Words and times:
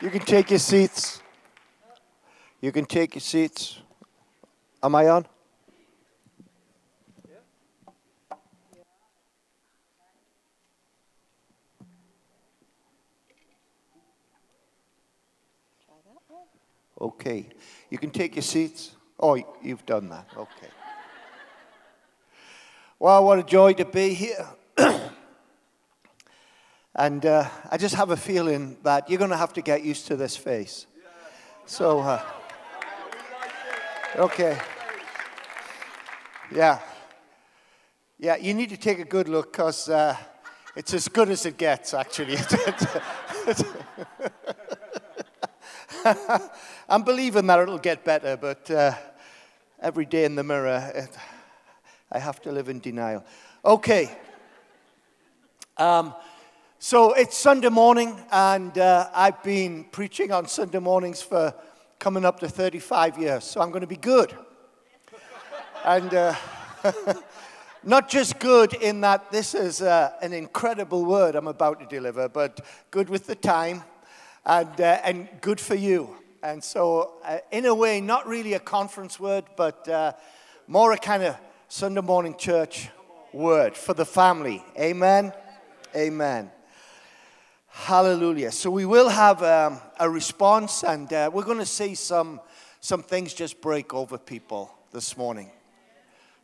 You 0.00 0.10
can 0.10 0.20
take 0.20 0.50
your 0.50 0.60
seats. 0.60 1.20
You 2.60 2.70
can 2.70 2.84
take 2.84 3.16
your 3.16 3.20
seats. 3.20 3.80
Am 4.80 4.94
I 4.94 5.08
on? 5.08 5.26
Okay. 17.00 17.48
You 17.90 17.98
can 17.98 18.10
take 18.10 18.36
your 18.36 18.42
seats. 18.42 18.92
Oh, 19.18 19.36
you've 19.62 19.84
done 19.84 20.08
that. 20.10 20.28
Okay. 20.36 20.68
Well, 23.00 23.24
what 23.24 23.38
a 23.38 23.42
joy 23.42 23.72
to 23.74 23.84
be 23.84 24.14
here. 24.14 24.46
And 26.98 27.24
uh, 27.24 27.48
I 27.70 27.76
just 27.76 27.94
have 27.94 28.10
a 28.10 28.16
feeling 28.16 28.76
that 28.82 29.08
you're 29.08 29.20
going 29.20 29.30
to 29.30 29.36
have 29.36 29.52
to 29.52 29.62
get 29.62 29.84
used 29.84 30.08
to 30.08 30.16
this 30.16 30.36
face. 30.36 30.86
So, 31.64 32.00
uh, 32.00 32.20
okay. 34.16 34.58
Yeah. 36.52 36.80
Yeah, 38.18 38.34
you 38.34 38.52
need 38.52 38.70
to 38.70 38.76
take 38.76 38.98
a 38.98 39.04
good 39.04 39.28
look 39.28 39.52
because 39.52 39.88
uh, 39.88 40.16
it's 40.74 40.92
as 40.92 41.06
good 41.06 41.28
as 41.28 41.46
it 41.46 41.56
gets, 41.56 41.94
actually. 41.94 42.36
I'm 46.88 47.04
believing 47.04 47.46
that 47.46 47.60
it'll 47.60 47.78
get 47.78 48.04
better, 48.04 48.36
but 48.36 48.68
uh, 48.72 48.92
every 49.80 50.04
day 50.04 50.24
in 50.24 50.34
the 50.34 50.42
mirror, 50.42 50.90
it, 50.92 51.10
I 52.10 52.18
have 52.18 52.42
to 52.42 52.50
live 52.50 52.68
in 52.68 52.80
denial. 52.80 53.24
Okay. 53.64 54.10
Um, 55.76 56.12
so 56.80 57.12
it's 57.12 57.36
Sunday 57.36 57.70
morning, 57.70 58.16
and 58.30 58.78
uh, 58.78 59.10
I've 59.12 59.42
been 59.42 59.82
preaching 59.90 60.30
on 60.30 60.46
Sunday 60.46 60.78
mornings 60.78 61.20
for 61.20 61.52
coming 61.98 62.24
up 62.24 62.38
to 62.38 62.48
35 62.48 63.18
years, 63.18 63.42
so 63.42 63.60
I'm 63.60 63.70
going 63.70 63.80
to 63.80 63.88
be 63.88 63.96
good. 63.96 64.32
and 65.84 66.14
uh, 66.14 66.34
not 67.82 68.08
just 68.08 68.38
good 68.38 68.74
in 68.74 69.00
that 69.00 69.32
this 69.32 69.54
is 69.54 69.82
uh, 69.82 70.12
an 70.22 70.32
incredible 70.32 71.04
word 71.04 71.34
I'm 71.34 71.48
about 71.48 71.80
to 71.80 71.86
deliver, 71.86 72.28
but 72.28 72.60
good 72.92 73.10
with 73.10 73.26
the 73.26 73.34
time 73.34 73.82
and, 74.46 74.80
uh, 74.80 75.00
and 75.02 75.28
good 75.40 75.60
for 75.60 75.74
you. 75.74 76.16
And 76.44 76.62
so, 76.62 77.14
uh, 77.24 77.38
in 77.50 77.66
a 77.66 77.74
way, 77.74 78.00
not 78.00 78.28
really 78.28 78.54
a 78.54 78.60
conference 78.60 79.18
word, 79.18 79.46
but 79.56 79.88
uh, 79.88 80.12
more 80.68 80.92
a 80.92 80.96
kind 80.96 81.24
of 81.24 81.36
Sunday 81.66 82.02
morning 82.02 82.36
church 82.36 82.88
word 83.32 83.76
for 83.76 83.94
the 83.94 84.06
family. 84.06 84.64
Amen. 84.78 85.32
Amen. 85.96 86.52
Hallelujah. 87.84 88.52
So, 88.52 88.70
we 88.70 88.84
will 88.84 89.08
have 89.08 89.42
um, 89.42 89.80
a 89.98 90.10
response, 90.10 90.82
and 90.82 91.10
uh, 91.10 91.30
we're 91.32 91.44
going 91.44 91.58
to 91.58 91.64
see 91.64 91.94
some, 91.94 92.40
some 92.80 93.02
things 93.02 93.32
just 93.32 93.62
break 93.62 93.94
over 93.94 94.18
people 94.18 94.70
this 94.92 95.16
morning. 95.16 95.50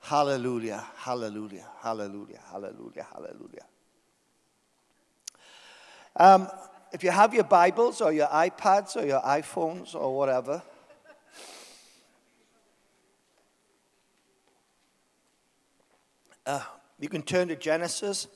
Hallelujah. 0.01 0.87
Hallelujah. 0.97 1.67
Hallelujah. 1.83 2.41
Hallelujah. 2.51 3.07
Hallelujah. 3.13 3.67
Um, 6.17 6.49
if 6.93 7.05
you 7.05 7.11
have 7.11 7.35
your 7.35 7.45
Bibles 7.45 8.01
or 8.01 8.11
your 8.13 8.29
iPads 8.29 8.97
or 8.97 9.05
your 9.05 9.21
iPhones 9.21 9.95
or 9.95 10.17
whatever, 10.17 10.63
uh, 16.47 16.63
you 16.99 17.09
can 17.11 17.23
turn 17.23 17.49
to 17.49 17.57
Genesis 17.57 18.29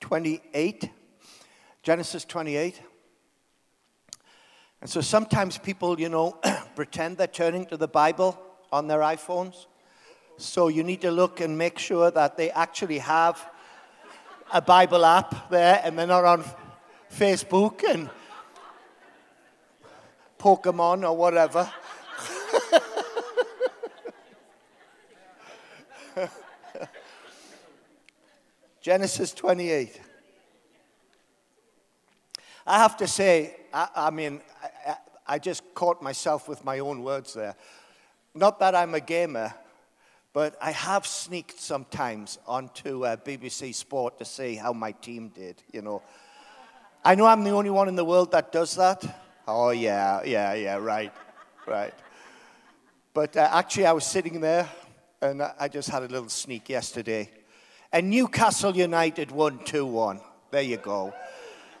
28. 0.00 0.90
Genesis 1.86 2.24
28. 2.24 2.82
And 4.80 4.90
so 4.90 5.00
sometimes 5.00 5.56
people, 5.56 6.00
you 6.00 6.08
know, 6.08 6.32
pretend 6.74 7.16
they're 7.16 7.28
turning 7.28 7.64
to 7.66 7.76
the 7.76 7.86
Bible 7.86 8.36
on 8.72 8.88
their 8.88 8.98
iPhones. 8.98 9.66
So 10.36 10.66
you 10.66 10.82
need 10.82 11.00
to 11.02 11.12
look 11.12 11.40
and 11.40 11.56
make 11.56 11.78
sure 11.78 12.10
that 12.10 12.36
they 12.36 12.50
actually 12.50 12.98
have 12.98 13.40
a 14.52 14.60
Bible 14.60 15.04
app 15.04 15.48
there 15.48 15.80
and 15.84 15.96
they're 15.96 16.08
not 16.08 16.24
on 16.24 16.42
Facebook 17.08 17.84
and 17.88 18.10
Pokemon 20.40 21.08
or 21.08 21.16
whatever. 21.16 21.70
Genesis 28.80 29.32
28. 29.34 30.00
I 32.66 32.78
have 32.78 32.96
to 32.96 33.06
say, 33.06 33.56
I, 33.72 33.88
I 33.94 34.10
mean, 34.10 34.40
I, 34.86 34.96
I 35.26 35.38
just 35.38 35.62
caught 35.74 36.02
myself 36.02 36.48
with 36.48 36.64
my 36.64 36.80
own 36.80 37.02
words 37.02 37.34
there. 37.34 37.54
Not 38.34 38.58
that 38.58 38.74
I'm 38.74 38.94
a 38.94 39.00
gamer, 39.00 39.54
but 40.32 40.56
I 40.60 40.72
have 40.72 41.06
sneaked 41.06 41.60
sometimes 41.60 42.38
onto 42.46 43.04
uh, 43.04 43.16
BBC 43.16 43.74
Sport 43.74 44.18
to 44.18 44.24
see 44.24 44.56
how 44.56 44.72
my 44.72 44.92
team 44.92 45.28
did, 45.28 45.62
you 45.72 45.80
know. 45.80 46.02
I 47.04 47.14
know 47.14 47.26
I'm 47.26 47.44
the 47.44 47.50
only 47.50 47.70
one 47.70 47.88
in 47.88 47.94
the 47.94 48.04
world 48.04 48.32
that 48.32 48.50
does 48.50 48.74
that. 48.74 49.04
Oh, 49.46 49.70
yeah, 49.70 50.24
yeah, 50.24 50.54
yeah, 50.54 50.76
right, 50.76 51.12
right. 51.66 51.94
But 53.14 53.36
uh, 53.36 53.48
actually, 53.52 53.86
I 53.86 53.92
was 53.92 54.04
sitting 54.04 54.40
there 54.40 54.68
and 55.22 55.40
I 55.42 55.68
just 55.68 55.88
had 55.88 56.02
a 56.02 56.08
little 56.08 56.28
sneak 56.28 56.68
yesterday. 56.68 57.30
And 57.92 58.10
Newcastle 58.10 58.76
United 58.76 59.30
won 59.30 59.60
2 59.64 59.86
1. 59.86 60.20
There 60.50 60.62
you 60.62 60.78
go. 60.78 61.14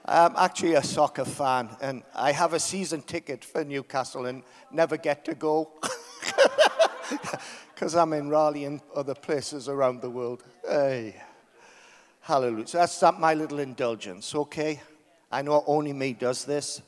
I'm 0.08 0.34
actually 0.36 0.74
a 0.74 0.84
soccer 0.84 1.24
fan, 1.24 1.68
and 1.80 2.04
I 2.14 2.30
have 2.30 2.52
a 2.52 2.60
season 2.60 3.02
ticket 3.02 3.44
for 3.44 3.64
Newcastle 3.64 4.26
and 4.26 4.44
never 4.70 4.96
get 4.96 5.24
to 5.24 5.34
go 5.34 5.68
because 7.74 7.96
I'm 7.96 8.12
in 8.12 8.28
Raleigh 8.28 8.66
and 8.66 8.80
other 8.94 9.16
places 9.16 9.68
around 9.68 10.02
the 10.02 10.10
world. 10.10 10.44
Hey, 10.64 11.16
hallelujah. 12.20 12.68
So 12.68 12.78
that's 12.78 13.02
my 13.18 13.34
little 13.34 13.58
indulgence, 13.58 14.32
okay? 14.32 14.80
I 15.32 15.42
know 15.42 15.64
only 15.66 15.92
me 15.92 16.12
does 16.12 16.44
this, 16.44 16.82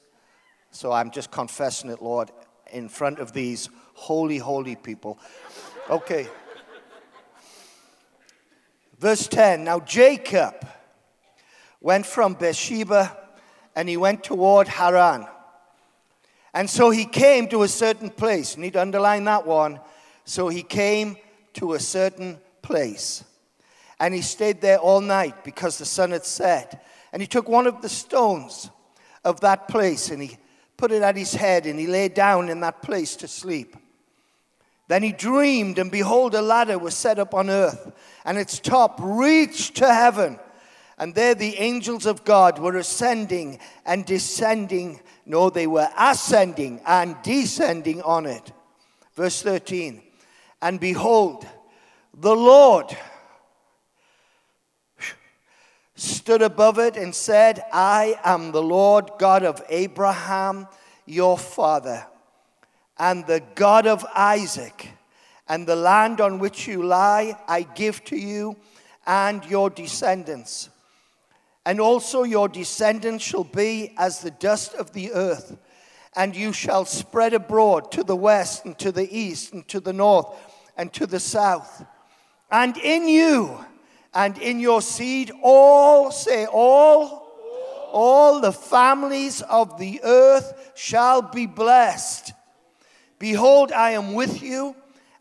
so 0.71 0.93
I'm 0.93 1.11
just 1.11 1.33
confessing 1.33 1.91
it, 1.91 2.01
Lord, 2.01 2.31
in 2.73 2.89
front 2.89 3.19
of 3.19 3.33
these 3.33 3.69
holy, 3.95 4.39
holy 4.39 4.77
people. 4.77 5.19
Okay. 5.91 6.29
Verse 9.01 9.27
10 9.27 9.65
Now 9.65 9.81
Jacob 9.81 10.55
went 11.81 12.07
from 12.07 12.35
Beersheba 12.35 13.17
and 13.75 13.89
he 13.89 13.97
went 13.97 14.25
toward 14.25 14.69
Haran. 14.69 15.27
And 16.55 16.69
so 16.69 16.91
he 16.91 17.05
came 17.05 17.49
to 17.49 17.63
a 17.63 17.69
certain 17.69 18.11
place. 18.11 18.57
Need 18.57 18.73
to 18.73 18.81
underline 18.81 19.25
that 19.25 19.47
one. 19.47 19.81
So 20.25 20.49
he 20.49 20.63
came 20.63 21.17
to 21.55 21.75
a 21.75 21.81
certain 21.81 22.39
place. 22.63 23.25
And 24.01 24.15
he 24.15 24.23
stayed 24.23 24.61
there 24.61 24.79
all 24.79 25.01
night 25.01 25.45
because 25.45 25.79
the 25.79 25.85
sun 25.85 26.11
had 26.13 26.25
set. 26.25 26.85
And 27.13 27.23
he 27.23 27.29
took 27.29 27.49
one 27.49 27.67
of 27.67 27.83
the 27.83 27.89
stones 27.89 28.71
of 29.25 29.41
that 29.41 29.69
place 29.69 30.11
and 30.11 30.23
he 30.23 30.37
put 30.77 30.93
it 30.93 31.03
at 31.03 31.17
his 31.17 31.35
head 31.35 31.67
and 31.67 31.79
he 31.79 31.87
lay 31.87 32.09
down 32.09 32.49
in 32.49 32.61
that 32.61 32.83
place 32.83 33.17
to 33.17 33.29
sleep. 33.29 33.77
Then 34.89 35.03
he 35.03 35.13
dreamed, 35.13 35.79
and 35.79 35.91
behold, 35.91 36.35
a 36.35 36.41
ladder 36.41 36.79
was 36.79 36.95
set 36.95 37.19
up 37.19 37.35
on 37.35 37.51
earth, 37.51 37.93
and 38.25 38.39
its 38.39 38.59
top 38.59 38.99
reached 39.03 39.77
to 39.77 39.93
heaven. 39.93 40.41
And 40.99 41.15
there 41.15 41.35
the 41.35 41.57
angels 41.59 42.07
of 42.07 42.25
God 42.25 42.59
were 42.59 42.77
ascending 42.77 43.61
and 43.87 44.05
descending. 44.05 45.01
No, 45.25 45.49
they 45.49 45.69
were 45.69 45.89
ascending 45.97 46.81
and 46.85 47.17
descending 47.23 48.03
on 48.03 48.27
it. 48.27 48.53
Verse 49.15 49.41
13 49.43 50.03
And 50.61 50.81
behold, 50.81 51.47
the 52.13 52.35
Lord 52.35 52.97
stood 55.95 56.43
above 56.43 56.81
it 56.81 56.97
and 56.97 57.15
said, 57.15 57.63
I 57.73 58.19
am 58.25 58.51
the 58.51 58.63
Lord 58.63 59.11
God 59.19 59.45
of 59.45 59.63
Abraham, 59.69 60.67
your 61.07 61.39
father, 61.39 62.07
and 62.99 63.25
the 63.25 63.43
God 63.55 63.87
of 63.87 64.05
Isaac, 64.17 64.89
and 65.47 65.65
the 65.65 65.77
land 65.77 66.21
on 66.21 66.41
which 66.41 66.67
you 66.67 66.83
lie, 66.83 67.39
I 67.47 67.63
give 67.63 68.05
to 68.07 68.17
you 68.17 68.57
and 69.07 69.45
your 69.45 69.71
descendants. 69.71 70.71
And 71.69 71.83
also 71.83 72.23
your 72.23 72.49
descendants 72.49 73.23
shall 73.23 73.45
be 73.45 73.93
as 73.99 74.21
the 74.21 74.31
dust 74.31 74.75
of 74.77 74.95
the 74.95 75.13
earth, 75.13 75.55
and 76.17 76.35
you 76.35 76.51
shall 76.51 76.87
spread 76.87 77.35
abroad 77.35 77.93
to 77.93 78.03
the 78.03 78.17
west 78.17 78.65
and 78.65 78.79
to 78.79 78.91
the 78.91 79.07
east 79.15 79.53
and 79.53 79.69
to 79.69 79.79
the 79.79 79.93
north 79.93 80.29
and 80.79 80.91
to 80.95 81.07
the 81.07 81.21
south. 81.21 81.85
And 82.51 82.75
in 82.79 83.07
you, 83.07 83.63
and 84.15 84.39
in 84.39 84.61
your 84.61 84.81
seed 84.81 85.31
all, 85.43 86.11
say 86.11 86.47
all, 86.47 87.31
all 87.93 88.41
the 88.41 88.51
families 88.51 89.43
of 89.43 89.79
the 89.79 90.01
earth 90.03 90.73
shall 90.75 91.21
be 91.21 91.45
blessed. 91.45 92.33
Behold, 93.19 93.73
I 93.73 93.91
am 93.91 94.15
with 94.15 94.43
you 94.43 94.75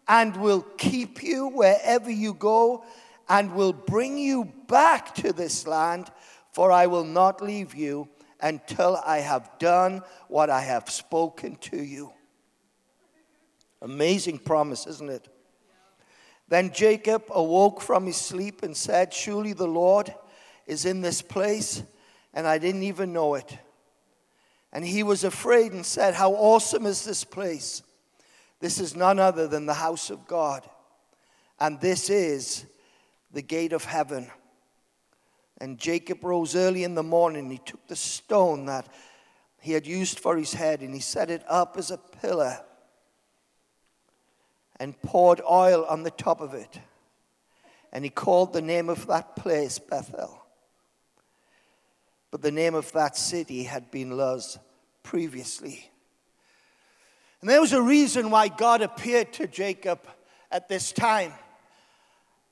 and 0.07 0.33
will 0.37 0.61
keep 0.77 1.21
you 1.21 1.49
wherever 1.49 2.09
you 2.09 2.33
go 2.33 2.85
and 3.27 3.53
will 3.53 3.73
bring 3.73 4.17
you 4.17 4.45
back 4.67 5.13
to 5.15 5.33
this 5.33 5.67
land, 5.67 6.09
for 6.57 6.71
I 6.71 6.87
will 6.87 7.03
not 7.03 7.39
leave 7.39 7.75
you 7.75 8.09
until 8.41 8.99
I 9.05 9.19
have 9.19 9.59
done 9.59 10.01
what 10.27 10.49
I 10.49 10.61
have 10.61 10.89
spoken 10.89 11.55
to 11.57 11.77
you. 11.77 12.11
Amazing 13.79 14.39
promise, 14.39 14.87
isn't 14.87 15.11
it? 15.11 15.27
Then 16.47 16.71
Jacob 16.73 17.25
awoke 17.29 17.79
from 17.79 18.07
his 18.07 18.17
sleep 18.17 18.63
and 18.63 18.75
said, 18.75 19.13
Surely 19.13 19.53
the 19.53 19.67
Lord 19.67 20.11
is 20.65 20.85
in 20.85 21.01
this 21.01 21.21
place, 21.21 21.83
and 22.33 22.47
I 22.47 22.57
didn't 22.57 22.81
even 22.81 23.13
know 23.13 23.35
it. 23.35 23.55
And 24.73 24.83
he 24.83 25.03
was 25.03 25.23
afraid 25.23 25.73
and 25.73 25.85
said, 25.85 26.15
How 26.15 26.31
awesome 26.31 26.87
is 26.87 27.05
this 27.05 27.23
place! 27.23 27.83
This 28.61 28.79
is 28.79 28.95
none 28.95 29.19
other 29.19 29.47
than 29.47 29.67
the 29.67 29.75
house 29.75 30.09
of 30.09 30.25
God, 30.25 30.67
and 31.59 31.79
this 31.79 32.09
is 32.09 32.65
the 33.31 33.43
gate 33.43 33.73
of 33.73 33.85
heaven. 33.85 34.31
And 35.59 35.79
Jacob 35.79 36.23
rose 36.23 36.55
early 36.55 36.83
in 36.83 36.95
the 36.95 37.03
morning. 37.03 37.49
He 37.49 37.57
took 37.57 37.87
the 37.87 37.95
stone 37.95 38.65
that 38.65 38.87
he 39.59 39.71
had 39.73 39.87
used 39.87 40.19
for 40.19 40.37
his 40.37 40.53
head 40.53 40.81
and 40.81 40.93
he 40.93 40.99
set 40.99 41.29
it 41.31 41.43
up 41.47 41.77
as 41.77 41.91
a 41.91 41.97
pillar 41.97 42.59
and 44.79 45.01
poured 45.01 45.41
oil 45.49 45.85
on 45.85 46.03
the 46.03 46.11
top 46.11 46.41
of 46.41 46.53
it. 46.53 46.79
And 47.91 48.03
he 48.03 48.09
called 48.09 48.53
the 48.53 48.61
name 48.61 48.89
of 48.89 49.07
that 49.07 49.35
place 49.35 49.79
Bethel. 49.79 50.43
But 52.29 52.41
the 52.41 52.51
name 52.51 52.75
of 52.75 52.91
that 52.91 53.17
city 53.17 53.63
had 53.63 53.89
been 53.89 54.11
Luz 54.11 54.59
previously. 55.01 55.89
And 57.41 57.49
there 57.49 57.61
was 57.61 57.73
a 57.73 57.81
reason 57.81 58.29
why 58.29 58.49
God 58.49 58.81
appeared 58.81 59.33
to 59.33 59.47
Jacob 59.47 59.99
at 60.51 60.67
this 60.67 60.91
time. 60.91 61.33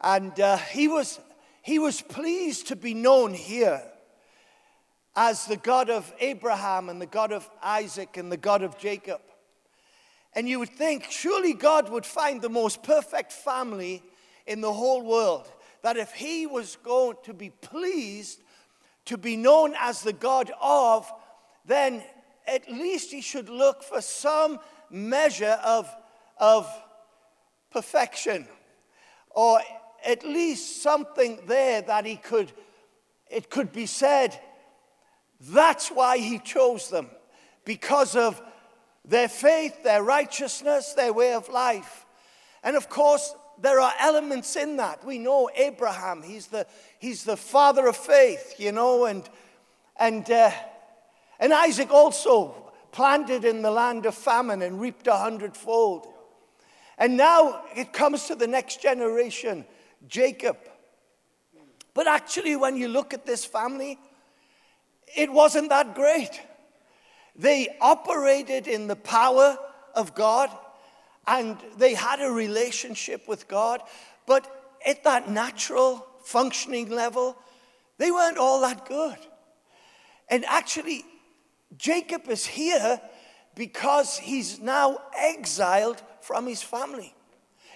And 0.02 0.40
uh, 0.40 0.58
he, 0.58 0.88
was, 0.88 1.20
he 1.66 1.80
was 1.80 2.00
pleased 2.00 2.68
to 2.68 2.76
be 2.76 2.94
known 2.94 3.34
here 3.34 3.82
as 5.16 5.48
the 5.48 5.58
God 5.58 5.90
of 5.90 6.14
Abraham 6.20 6.90
and 6.90 7.02
the 7.02 7.08
God 7.08 7.32
of 7.32 7.50
Isaac 7.60 8.18
and 8.18 8.32
the 8.32 8.38
God 8.38 8.62
of 8.62 8.78
Jacob. 8.78 9.20
And 10.34 10.48
you 10.48 10.60
would 10.60 10.70
think, 10.70 11.06
surely 11.10 11.54
God 11.54 11.90
would 11.90 12.06
find 12.06 12.40
the 12.40 12.50
most 12.50 12.84
perfect 12.84 13.32
family 13.32 14.04
in 14.46 14.62
the 14.62 14.72
whole 14.72 15.02
world. 15.02 15.52
That 15.82 15.98
if 15.98 16.12
he 16.12 16.46
was 16.46 16.78
going 16.84 17.18
to 17.24 17.34
be 17.34 17.50
pleased 17.50 18.44
to 19.06 19.18
be 19.18 19.36
known 19.36 19.74
as 19.80 20.04
the 20.04 20.14
God 20.14 20.52
of, 20.62 21.12
then 21.66 22.04
at 22.46 22.70
least 22.72 23.12
he 23.12 23.22
should 23.22 23.50
look 23.50 23.82
for 23.82 24.02
some 24.02 24.60
measure 24.92 25.58
of, 25.64 25.90
of 26.38 26.72
perfection. 27.72 28.48
Or 29.32 29.62
at 30.06 30.24
least 30.24 30.82
something 30.82 31.40
there 31.48 31.82
that 31.82 32.06
he 32.06 32.16
could, 32.16 32.52
it 33.30 33.50
could 33.50 33.72
be 33.72 33.86
said, 33.86 34.40
that's 35.42 35.90
why 35.90 36.18
he 36.18 36.40
chose 36.40 36.90
them. 36.90 37.10
Because 37.66 38.16
of 38.16 38.42
their 39.04 39.28
faith, 39.28 39.84
their 39.84 40.04
righteousness, 40.04 40.94
their 40.94 41.14
way 41.14 41.34
of 41.34 41.50
life. 41.50 42.06
And 42.64 42.76
of 42.76 42.90
course, 42.90 43.36
there 43.62 43.80
are 43.80 43.94
elements 44.00 44.56
in 44.56 44.78
that. 44.78 45.06
We 45.06 45.18
know 45.18 45.50
Abraham, 45.56 46.22
he's 46.22 46.48
the, 46.48 46.68
he's 47.00 47.24
the 47.24 47.38
father 47.38 47.88
of 47.88 47.96
faith, 47.96 48.56
you 48.58 48.72
know, 48.72 49.06
and, 49.06 49.28
and, 49.98 50.30
uh, 50.30 50.52
and 51.40 51.54
Isaac 51.54 51.92
also 51.92 52.72
planted 52.92 53.46
in 53.46 53.62
the 53.62 53.72
land 53.72 54.06
of 54.06 54.16
famine 54.16 54.62
and 54.62 54.80
reaped 54.80 55.08
a 55.08 55.18
hundredfold. 55.18 56.08
And 56.98 57.18
now 57.18 57.64
it 57.76 57.92
comes 57.92 58.28
to 58.28 58.36
the 58.36 58.48
next 58.48 58.82
generation, 58.82 59.66
Jacob. 60.08 60.58
But 61.94 62.08
actually, 62.08 62.56
when 62.56 62.76
you 62.76 62.88
look 62.88 63.14
at 63.14 63.26
this 63.26 63.46
family, 63.46 63.98
it 65.16 65.32
wasn't 65.32 65.70
that 65.70 65.96
great. 65.96 66.42
They 67.36 67.70
operated 67.82 68.68
in 68.68 68.88
the 68.88 68.96
power 68.96 69.58
of 69.94 70.16
God 70.16 70.50
and 71.28 71.58
they 71.78 71.94
had 71.94 72.22
a 72.22 72.30
relationship 72.30 73.28
with 73.28 73.48
God, 73.48 73.82
but 74.28 74.78
at 74.86 75.04
that 75.06 75.30
natural 75.30 76.06
functioning 76.24 76.90
level, 76.90 77.36
they 77.98 78.12
weren't 78.12 78.38
all 78.38 78.62
that 78.62 78.86
good. 78.86 79.18
And 80.30 80.46
actually, 80.46 81.04
Jacob 81.78 82.28
is 82.28 82.46
here 82.46 83.02
because 83.56 84.18
he's 84.18 84.60
now 84.60 85.00
exiled 85.18 86.02
from 86.22 86.46
his 86.46 86.62
family. 86.62 87.14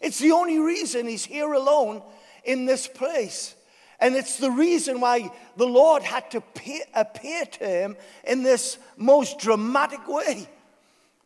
It's 0.01 0.19
the 0.19 0.31
only 0.31 0.59
reason 0.59 1.07
he's 1.07 1.25
here 1.25 1.53
alone 1.53 2.01
in 2.43 2.65
this 2.65 2.87
place. 2.87 3.55
And 3.99 4.15
it's 4.15 4.37
the 4.37 4.51
reason 4.51 5.01
why 5.01 5.29
the 5.57 5.67
Lord 5.67 6.03
had 6.03 6.31
to 6.31 6.37
appear 6.93 7.45
to 7.45 7.67
him 7.67 7.97
in 8.23 8.43
this 8.43 8.77
most 8.95 9.39
dramatic 9.39 10.07
way. 10.07 10.47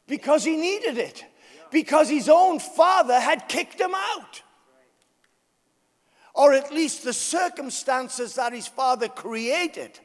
Because 0.07 0.43
he 0.43 0.57
needed 0.57 0.97
it. 0.97 1.23
Because 1.71 2.09
his 2.09 2.29
own 2.29 2.59
father 2.59 3.19
had 3.19 3.47
kicked 3.47 3.79
him 3.79 3.93
out. 3.93 4.41
Or 6.33 6.53
at 6.53 6.73
least 6.73 7.03
the 7.03 7.13
circumstances 7.13 8.35
that 8.35 8.53
his 8.53 8.67
father 8.67 9.07
created 9.07 9.99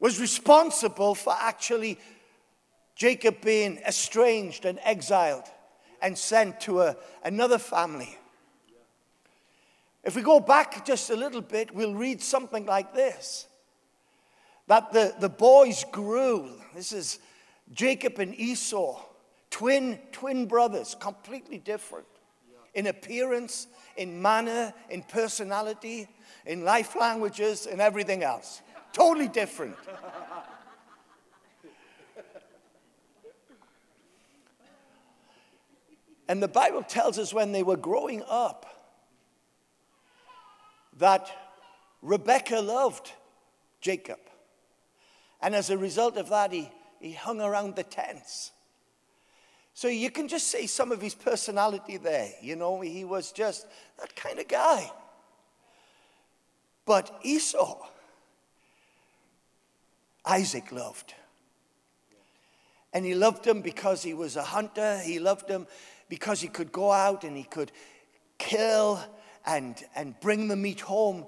was 0.00 0.20
responsible 0.20 1.14
for 1.14 1.34
actually 1.38 1.98
Jacob 2.94 3.40
being 3.40 3.78
estranged 3.86 4.64
and 4.64 4.78
exiled 4.82 5.44
and 6.00 6.16
sent 6.16 6.60
to 6.60 6.82
a, 6.82 6.96
another 7.24 7.58
family. 7.58 8.16
If 10.04 10.14
we 10.14 10.22
go 10.22 10.38
back 10.38 10.84
just 10.84 11.08
a 11.10 11.16
little 11.16 11.40
bit, 11.40 11.74
we'll 11.74 11.94
read 11.94 12.20
something 12.20 12.66
like 12.66 12.94
this 12.94 13.48
that 14.66 14.92
the, 14.92 15.14
the 15.20 15.28
boys 15.28 15.84
grew. 15.92 16.50
This 16.74 16.92
is 16.92 17.18
Jacob 17.72 18.18
and 18.18 18.34
Esau, 18.34 18.98
twin, 19.50 19.98
twin 20.10 20.46
brothers, 20.46 20.96
completely 20.98 21.58
different 21.58 22.06
in 22.74 22.86
appearance, 22.86 23.66
in 23.96 24.20
manner, 24.20 24.74
in 24.90 25.02
personality, 25.02 26.08
in 26.44 26.64
life 26.64 26.96
languages, 26.96 27.66
and 27.66 27.80
everything 27.80 28.22
else. 28.22 28.62
Totally 28.92 29.28
different. 29.28 29.76
and 36.28 36.42
the 36.42 36.48
Bible 36.48 36.82
tells 36.82 37.18
us 37.18 37.32
when 37.32 37.52
they 37.52 37.62
were 37.62 37.76
growing 37.76 38.24
up, 38.28 38.73
that 40.98 41.30
Rebecca 42.02 42.60
loved 42.60 43.12
Jacob. 43.80 44.18
And 45.40 45.54
as 45.54 45.70
a 45.70 45.78
result 45.78 46.16
of 46.16 46.28
that, 46.30 46.52
he, 46.52 46.70
he 47.00 47.12
hung 47.12 47.40
around 47.40 47.76
the 47.76 47.82
tents. 47.82 48.52
So 49.74 49.88
you 49.88 50.10
can 50.10 50.28
just 50.28 50.46
see 50.46 50.66
some 50.66 50.92
of 50.92 51.00
his 51.00 51.14
personality 51.14 51.96
there. 51.96 52.30
You 52.40 52.56
know, 52.56 52.80
he 52.80 53.04
was 53.04 53.32
just 53.32 53.66
that 53.98 54.14
kind 54.14 54.38
of 54.38 54.46
guy. 54.46 54.90
But 56.86 57.18
Esau, 57.22 57.78
Isaac 60.24 60.70
loved. 60.70 61.14
And 62.92 63.04
he 63.04 63.14
loved 63.14 63.44
him 63.44 63.62
because 63.62 64.02
he 64.02 64.14
was 64.14 64.36
a 64.36 64.42
hunter. 64.42 65.00
He 65.00 65.18
loved 65.18 65.48
him 65.50 65.66
because 66.08 66.40
he 66.40 66.48
could 66.48 66.70
go 66.70 66.92
out 66.92 67.24
and 67.24 67.36
he 67.36 67.42
could 67.42 67.72
kill 68.38 69.00
and, 69.46 69.82
and 69.94 70.18
bring 70.20 70.48
the 70.48 70.56
meat 70.56 70.80
home. 70.80 71.26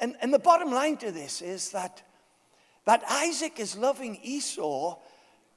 And, 0.00 0.16
and 0.20 0.32
the 0.32 0.38
bottom 0.38 0.70
line 0.70 0.96
to 0.98 1.10
this 1.10 1.42
is 1.42 1.70
that, 1.70 2.02
that 2.84 3.02
Isaac 3.08 3.58
is 3.58 3.76
loving 3.76 4.18
Esau 4.22 4.98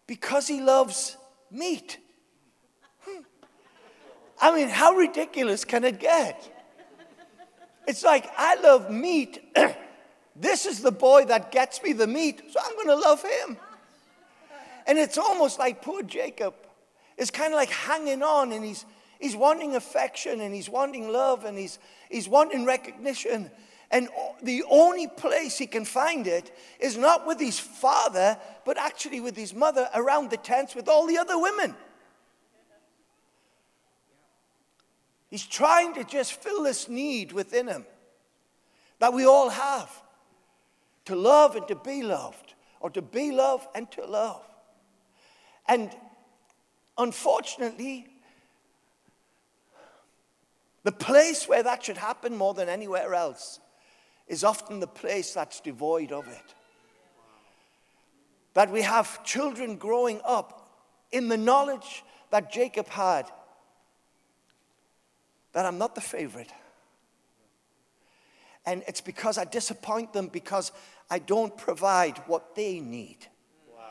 because 0.07 0.47
he 0.47 0.61
loves 0.61 1.17
meat. 1.51 1.97
Hmm. 3.01 3.21
I 4.41 4.55
mean, 4.55 4.69
how 4.69 4.93
ridiculous 4.93 5.65
can 5.65 5.83
it 5.83 5.99
get? 5.99 6.55
It's 7.87 8.03
like, 8.03 8.29
I 8.37 8.55
love 8.61 8.91
meat. 8.91 9.41
this 10.35 10.65
is 10.65 10.81
the 10.81 10.91
boy 10.91 11.25
that 11.25 11.51
gets 11.51 11.81
me 11.81 11.93
the 11.93 12.07
meat, 12.07 12.41
so 12.51 12.59
I'm 12.63 12.75
going 12.75 12.87
to 12.87 12.95
love 12.95 13.23
him. 13.23 13.57
And 14.85 14.97
it's 14.97 15.17
almost 15.17 15.59
like 15.59 15.81
poor 15.81 16.03
Jacob 16.03 16.53
is 17.17 17.29
kind 17.29 17.53
of 17.53 17.57
like 17.57 17.69
hanging 17.69 18.23
on 18.23 18.51
and 18.51 18.63
he's, 18.63 18.85
he's 19.19 19.35
wanting 19.35 19.75
affection 19.75 20.41
and 20.41 20.55
he's 20.55 20.69
wanting 20.69 21.11
love 21.11 21.45
and 21.45 21.57
he's, 21.57 21.77
He's 22.09 22.27
wanting 22.27 22.65
recognition. 22.65 23.51
And 23.91 24.09
the 24.41 24.63
only 24.69 25.07
place 25.07 25.57
he 25.57 25.67
can 25.67 25.85
find 25.85 26.27
it 26.27 26.51
is 26.79 26.97
not 26.97 27.25
with 27.25 27.39
his 27.39 27.59
father, 27.59 28.37
but 28.65 28.77
actually 28.77 29.21
with 29.21 29.35
his 29.35 29.53
mother 29.53 29.87
around 29.95 30.31
the 30.31 30.37
tents 30.37 30.75
with 30.75 30.89
all 30.89 31.07
the 31.07 31.17
other 31.17 31.39
women. 31.39 31.75
He's 35.29 35.45
trying 35.45 35.93
to 35.93 36.03
just 36.03 36.33
fill 36.33 36.63
this 36.63 36.89
need 36.89 37.31
within 37.31 37.67
him 37.67 37.85
that 38.97 39.13
we 39.13 39.25
all 39.25 39.49
have 39.49 39.89
to 41.05 41.15
love 41.15 41.55
and 41.55 41.67
to 41.67 41.75
be 41.75 42.03
loved, 42.03 42.53
or 42.79 42.89
to 42.89 43.01
be 43.01 43.31
loved 43.31 43.67
and 43.73 43.89
to 43.91 44.05
love. 44.05 44.43
And 45.67 45.95
unfortunately, 46.97 48.08
the 50.83 50.91
place 50.91 51.47
where 51.47 51.63
that 51.63 51.83
should 51.83 51.97
happen 51.97 52.35
more 52.35 52.53
than 52.53 52.69
anywhere 52.69 53.13
else 53.13 53.59
is 54.27 54.43
often 54.43 54.79
the 54.79 54.87
place 54.87 55.33
that's 55.33 55.59
devoid 55.59 56.11
of 56.11 56.27
it. 56.27 56.53
that 58.53 58.71
we 58.71 58.81
have 58.81 59.23
children 59.23 59.77
growing 59.77 60.19
up 60.25 60.71
in 61.11 61.27
the 61.27 61.37
knowledge 61.37 62.03
that 62.31 62.51
Jacob 62.51 62.87
had 62.87 63.29
that 65.53 65.65
I'm 65.65 65.77
not 65.77 65.95
the 65.95 66.01
favorite. 66.01 66.51
And 68.65 68.83
it's 68.87 69.01
because 69.01 69.37
I 69.37 69.45
disappoint 69.45 70.13
them 70.13 70.27
because 70.27 70.71
I 71.09 71.19
don't 71.19 71.55
provide 71.57 72.17
what 72.27 72.55
they 72.55 72.79
need. 72.79 73.17
Wow. 73.75 73.83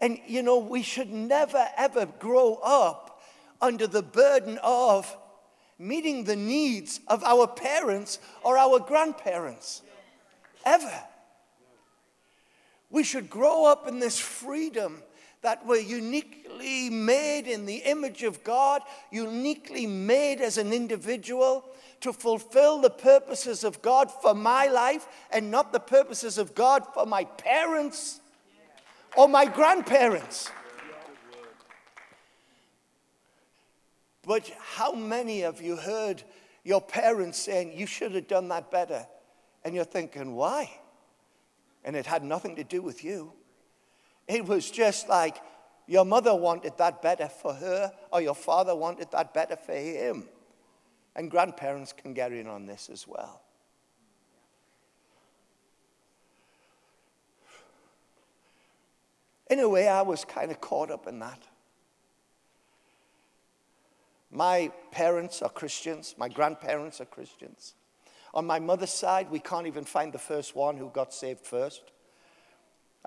And 0.00 0.18
you 0.26 0.42
know, 0.42 0.58
we 0.58 0.82
should 0.82 1.10
never 1.10 1.68
ever 1.76 2.06
grow 2.06 2.54
up 2.64 3.22
under 3.60 3.86
the 3.86 4.02
burden 4.02 4.58
of 4.62 5.16
meeting 5.78 6.24
the 6.24 6.36
needs 6.36 7.00
of 7.08 7.22
our 7.22 7.46
parents 7.46 8.18
or 8.42 8.58
our 8.58 8.80
grandparents. 8.80 9.82
Ever. 10.64 11.02
We 12.90 13.04
should 13.04 13.30
grow 13.30 13.66
up 13.66 13.86
in 13.86 14.00
this 14.00 14.18
freedom 14.18 15.02
that 15.42 15.64
we're 15.64 15.80
uniquely 15.80 16.90
made 16.90 17.46
in 17.46 17.64
the 17.64 17.76
image 17.76 18.22
of 18.22 18.42
God, 18.42 18.82
uniquely 19.10 19.86
made 19.86 20.40
as 20.40 20.58
an 20.58 20.72
individual 20.72 21.64
to 22.00 22.12
fulfill 22.12 22.80
the 22.80 22.90
purposes 22.90 23.62
of 23.64 23.80
God 23.82 24.10
for 24.10 24.34
my 24.34 24.66
life 24.66 25.06
and 25.30 25.50
not 25.50 25.72
the 25.72 25.80
purposes 25.80 26.38
of 26.38 26.54
God 26.54 26.84
for 26.92 27.06
my 27.06 27.24
parents 27.24 28.20
or 29.16 29.28
my 29.28 29.44
grandparents. 29.44 30.50
But 34.28 34.50
how 34.60 34.92
many 34.92 35.40
of 35.44 35.62
you 35.62 35.76
heard 35.76 36.22
your 36.62 36.82
parents 36.82 37.38
saying, 37.38 37.72
You 37.74 37.86
should 37.86 38.14
have 38.14 38.28
done 38.28 38.48
that 38.48 38.70
better? 38.70 39.06
And 39.64 39.74
you're 39.74 39.84
thinking, 39.86 40.34
Why? 40.34 40.70
And 41.82 41.96
it 41.96 42.04
had 42.04 42.22
nothing 42.22 42.54
to 42.56 42.62
do 42.62 42.82
with 42.82 43.02
you. 43.02 43.32
It 44.26 44.44
was 44.44 44.70
just 44.70 45.08
like 45.08 45.38
your 45.86 46.04
mother 46.04 46.34
wanted 46.34 46.76
that 46.76 47.00
better 47.00 47.26
for 47.26 47.54
her, 47.54 47.90
or 48.12 48.20
your 48.20 48.34
father 48.34 48.76
wanted 48.76 49.10
that 49.12 49.32
better 49.32 49.56
for 49.56 49.72
him. 49.72 50.28
And 51.16 51.30
grandparents 51.30 51.94
can 51.94 52.12
get 52.12 52.30
in 52.30 52.46
on 52.46 52.66
this 52.66 52.90
as 52.90 53.08
well. 53.08 53.40
In 59.50 59.58
a 59.60 59.68
way, 59.70 59.88
I 59.88 60.02
was 60.02 60.26
kind 60.26 60.50
of 60.50 60.60
caught 60.60 60.90
up 60.90 61.06
in 61.06 61.18
that. 61.20 61.42
My 64.30 64.70
parents 64.90 65.40
are 65.42 65.48
Christians, 65.48 66.14
my 66.18 66.28
grandparents 66.28 67.00
are 67.00 67.06
Christians. 67.06 67.74
On 68.34 68.46
my 68.46 68.58
mother's 68.58 68.92
side, 68.92 69.30
we 69.30 69.38
can't 69.40 69.66
even 69.66 69.84
find 69.84 70.12
the 70.12 70.18
first 70.18 70.54
one 70.54 70.76
who 70.76 70.90
got 70.90 71.14
saved 71.14 71.46
first. 71.46 71.82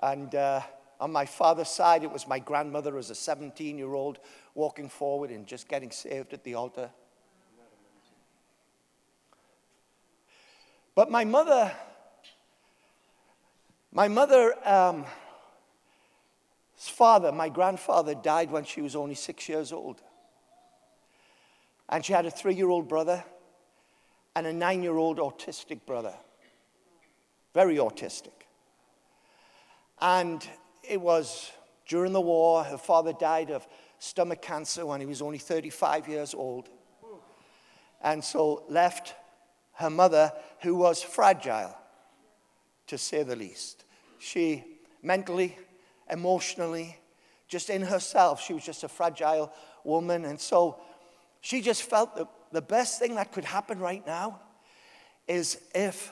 And 0.02 0.34
uh, 0.34 0.62
on 1.00 1.12
my 1.12 1.26
father's 1.26 1.68
side, 1.68 2.02
it 2.02 2.10
was 2.10 2.26
my 2.26 2.40
grandmother 2.40 2.98
as 2.98 3.10
a 3.10 3.14
17 3.14 3.78
year 3.78 3.94
old 3.94 4.18
walking 4.54 4.88
forward 4.88 5.30
and 5.30 5.46
just 5.46 5.68
getting 5.68 5.90
saved 5.90 6.32
at 6.32 6.42
the 6.42 6.54
altar. 6.54 6.90
But 10.94 11.10
my 11.10 11.24
mother, 11.24 11.72
my 13.92 14.08
mother's 14.08 14.52
um, 14.64 15.06
father, 16.76 17.32
my 17.32 17.48
grandfather, 17.48 18.14
died 18.14 18.50
when 18.50 18.64
she 18.64 18.82
was 18.82 18.94
only 18.94 19.14
six 19.14 19.48
years 19.48 19.72
old. 19.72 20.02
And 21.92 22.02
she 22.02 22.14
had 22.14 22.24
a 22.24 22.30
three 22.30 22.54
year 22.54 22.70
old 22.70 22.88
brother 22.88 23.22
and 24.34 24.46
a 24.46 24.52
nine 24.52 24.82
year 24.82 24.96
old 24.96 25.18
autistic 25.18 25.84
brother. 25.84 26.14
Very 27.52 27.76
autistic. 27.76 28.32
And 30.00 30.44
it 30.82 30.98
was 30.98 31.52
during 31.86 32.14
the 32.14 32.20
war. 32.20 32.64
Her 32.64 32.78
father 32.78 33.12
died 33.12 33.50
of 33.50 33.66
stomach 33.98 34.40
cancer 34.40 34.86
when 34.86 35.00
he 35.00 35.06
was 35.06 35.20
only 35.20 35.36
35 35.36 36.08
years 36.08 36.32
old. 36.32 36.70
And 38.00 38.24
so 38.24 38.64
left 38.70 39.14
her 39.74 39.90
mother, 39.90 40.32
who 40.62 40.74
was 40.74 41.02
fragile, 41.02 41.76
to 42.86 42.96
say 42.96 43.22
the 43.22 43.36
least. 43.36 43.84
She 44.18 44.64
mentally, 45.02 45.58
emotionally, 46.10 46.98
just 47.48 47.68
in 47.68 47.82
herself, 47.82 48.42
she 48.42 48.54
was 48.54 48.64
just 48.64 48.82
a 48.82 48.88
fragile 48.88 49.52
woman. 49.84 50.24
And 50.24 50.40
so 50.40 50.80
she 51.42 51.60
just 51.60 51.82
felt 51.82 52.16
that 52.16 52.28
the 52.52 52.62
best 52.62 52.98
thing 52.98 53.16
that 53.16 53.32
could 53.32 53.44
happen 53.44 53.78
right 53.78 54.04
now 54.06 54.40
is 55.28 55.60
if 55.74 56.10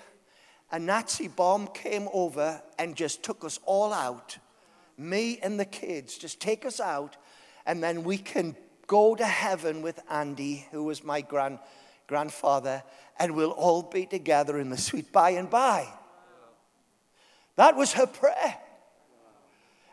a 0.71 0.79
Nazi 0.79 1.29
bomb 1.29 1.69
came 1.69 2.09
over 2.13 2.61
and 2.79 2.95
just 2.95 3.23
took 3.23 3.45
us 3.45 3.59
all 3.65 3.95
out 3.95 4.37
me 5.01 5.39
and 5.43 5.59
the 5.59 5.65
kids, 5.65 6.19
just 6.19 6.41
take 6.41 6.67
us 6.67 6.79
out, 6.79 7.17
and 7.67 7.83
then 7.83 8.05
we 8.05 8.19
can 8.19 8.55
go 8.87 9.15
to 9.15 9.25
heaven 9.25 9.83
with 9.83 10.01
Andy, 10.11 10.67
who 10.71 10.85
was 10.85 11.03
my 11.03 11.23
grand, 11.23 11.59
grandfather, 12.07 12.83
and 13.19 13.35
we'll 13.35 13.51
all 13.51 13.83
be 13.83 14.05
together 14.05 14.59
in 14.59 14.69
the 14.69 14.77
sweet 14.77 15.11
by 15.11 15.31
and 15.31 15.49
by. 15.49 15.89
That 17.57 17.77
was 17.77 17.95
her 17.95 18.07
prayer. 18.07 18.57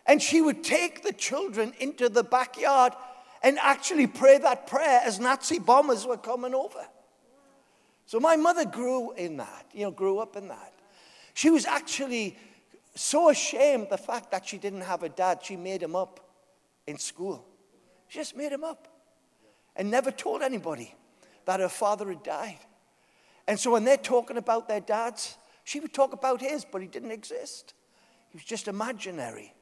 And 0.05 0.21
she 0.21 0.41
would 0.41 0.63
take 0.63 1.03
the 1.03 1.13
children 1.13 1.73
into 1.79 2.09
the 2.09 2.23
backyard 2.23 2.93
and 3.43 3.57
actually 3.59 4.07
pray 4.07 4.37
that 4.39 4.67
prayer 4.67 5.01
as 5.03 5.19
Nazi 5.19 5.59
bombers 5.59 6.05
were 6.05 6.17
coming 6.17 6.53
over. 6.53 6.85
So 8.05 8.19
my 8.19 8.35
mother 8.35 8.65
grew 8.65 9.11
in 9.13 9.37
that, 9.37 9.65
you 9.73 9.83
know, 9.83 9.91
grew 9.91 10.19
up 10.19 10.35
in 10.35 10.47
that. 10.47 10.73
She 11.33 11.49
was 11.49 11.65
actually 11.65 12.37
so 12.95 13.29
ashamed 13.29 13.87
the 13.89 13.97
fact 13.97 14.31
that 14.31 14.45
she 14.45 14.57
didn't 14.57 14.81
have 14.81 15.03
a 15.03 15.09
dad, 15.09 15.39
she 15.43 15.55
made 15.55 15.83
him 15.83 15.95
up 15.95 16.19
in 16.87 16.97
school. 16.97 17.45
She 18.07 18.19
just 18.19 18.35
made 18.35 18.51
him 18.51 18.63
up 18.63 18.87
and 19.75 19.91
never 19.91 20.09
told 20.09 20.41
anybody 20.41 20.95
that 21.45 21.59
her 21.59 21.69
father 21.69 22.07
had 22.09 22.23
died. 22.23 22.59
And 23.47 23.59
so 23.59 23.71
when 23.71 23.83
they're 23.83 23.97
talking 23.97 24.37
about 24.37 24.67
their 24.67 24.79
dads, 24.79 25.37
she 25.63 25.79
would 25.79 25.93
talk 25.93 26.13
about 26.13 26.41
his, 26.41 26.65
but 26.65 26.81
he 26.81 26.87
didn't 26.87 27.11
exist. 27.11 27.73
He 28.29 28.37
was 28.37 28.43
just 28.43 28.67
imaginary. 28.67 29.53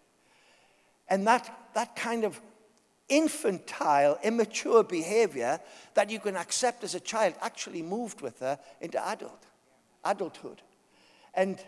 And 1.08 1.28
that, 1.28 1.70
that 1.74 1.96
kind 1.96 2.24
of 2.24 2.40
infantile, 3.08 4.18
immature 4.24 4.84
behavior 4.84 5.60
that 5.94 6.10
you 6.10 6.20
can 6.20 6.36
accept 6.36 6.84
as 6.84 6.96
a 6.96 7.00
child 7.00 7.36
actually 7.42 7.82
moved 7.82 8.22
with 8.22 8.40
her 8.40 8.60
into 8.82 9.06
adult, 9.08 9.46
adulthood. 10.04 10.62
And 11.34 11.60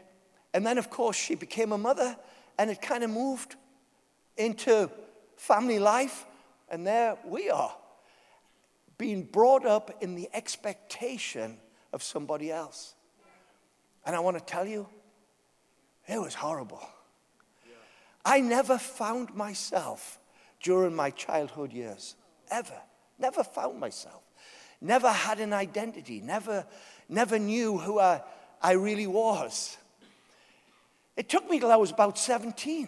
and 0.57 0.65
then, 0.65 0.77
of 0.77 0.89
course, 0.89 1.15
she 1.15 1.35
became 1.35 1.71
a 1.71 1.77
mother, 1.77 2.17
and 2.57 2.71
it 2.71 2.81
kind 2.81 3.03
of 3.03 3.09
moved 3.09 3.55
into 4.37 4.89
family 5.35 5.79
life. 5.79 6.25
And 6.69 6.85
there 6.85 7.15
we 7.23 7.49
are, 7.49 7.75
being 8.97 9.23
brought 9.23 9.65
up 9.65 10.01
in 10.01 10.15
the 10.15 10.29
expectation 10.33 11.57
of 11.93 12.01
somebody 12.01 12.51
else. 12.51 12.95
And 14.05 14.15
I 14.15 14.19
want 14.19 14.37
to 14.37 14.43
tell 14.43 14.65
you, 14.65 14.87
it 16.07 16.19
was 16.19 16.33
horrible. 16.33 16.81
I 18.25 18.39
never 18.39 18.77
found 18.77 19.35
myself 19.35 20.19
during 20.61 20.95
my 20.95 21.09
childhood 21.11 21.71
years, 21.71 22.15
ever. 22.49 22.79
Never 23.19 23.43
found 23.43 23.79
myself. 23.79 24.23
Never 24.81 25.11
had 25.11 25.39
an 25.39 25.53
identity. 25.53 26.21
Never, 26.21 26.65
never 27.09 27.39
knew 27.39 27.77
who 27.77 27.99
I, 27.99 28.21
I 28.61 28.73
really 28.73 29.07
was. 29.07 29.77
It 31.15 31.29
took 31.29 31.49
me 31.49 31.59
till 31.59 31.71
I 31.71 31.75
was 31.77 31.91
about 31.91 32.17
17. 32.17 32.87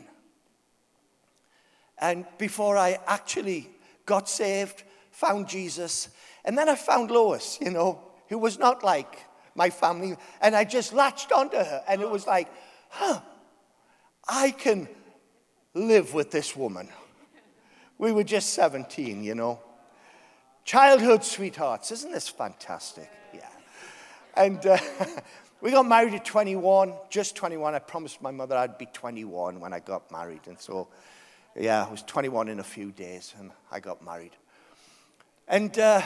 And 1.97 2.25
before 2.38 2.77
I 2.77 2.99
actually 3.07 3.69
got 4.05 4.29
saved, 4.29 4.83
found 5.11 5.47
Jesus, 5.47 6.09
and 6.45 6.57
then 6.57 6.69
I 6.69 6.75
found 6.75 7.11
Lois, 7.11 7.57
you 7.61 7.71
know, 7.71 7.99
who 8.29 8.38
was 8.38 8.57
not 8.57 8.83
like 8.83 9.25
my 9.55 9.69
family. 9.69 10.15
And 10.41 10.55
I 10.55 10.63
just 10.63 10.93
latched 10.93 11.31
onto 11.31 11.57
her, 11.57 11.83
and 11.88 12.01
it 12.01 12.09
was 12.09 12.25
like, 12.25 12.47
huh, 12.89 13.19
I 14.27 14.51
can 14.51 14.88
live 15.73 16.13
with 16.13 16.31
this 16.31 16.55
woman. 16.55 16.89
We 17.99 18.11
were 18.11 18.23
just 18.23 18.53
17, 18.53 19.23
you 19.23 19.35
know. 19.35 19.59
Childhood 20.65 21.23
sweethearts. 21.23 21.91
Isn't 21.91 22.11
this 22.11 22.27
fantastic? 22.27 23.11
Yeah. 23.33 23.49
And 24.35 24.65
uh, 24.65 24.77
We 25.61 25.71
got 25.71 25.85
married 25.85 26.13
at 26.13 26.23
21, 26.23 26.93
just 27.09 27.35
21. 27.35 27.75
I 27.75 27.79
promised 27.79 28.21
my 28.21 28.31
mother 28.31 28.55
I'd 28.55 28.77
be 28.77 28.85
21 28.85 29.59
when 29.59 29.73
I 29.73 29.79
got 29.79 30.09
married. 30.09 30.39
And 30.45 30.57
so, 30.57 30.87
yeah, 31.53 31.85
I 31.85 31.91
was 31.91 32.01
21 32.03 32.47
in 32.47 32.59
a 32.61 32.63
few 32.63 32.91
days 32.91 33.33
and 33.37 33.51
I 33.69 33.81
got 33.81 34.01
married. 34.01 34.31
And, 35.49 35.77
uh, 35.77 36.01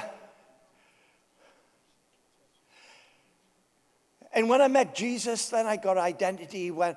and 4.33 4.50
when 4.50 4.59
I 4.59 4.67
met 4.69 4.95
Jesus, 4.95 5.50
then 5.50 5.67
I 5.67 5.75
got 5.75 6.00
identity. 6.00 6.71
When, 6.71 6.95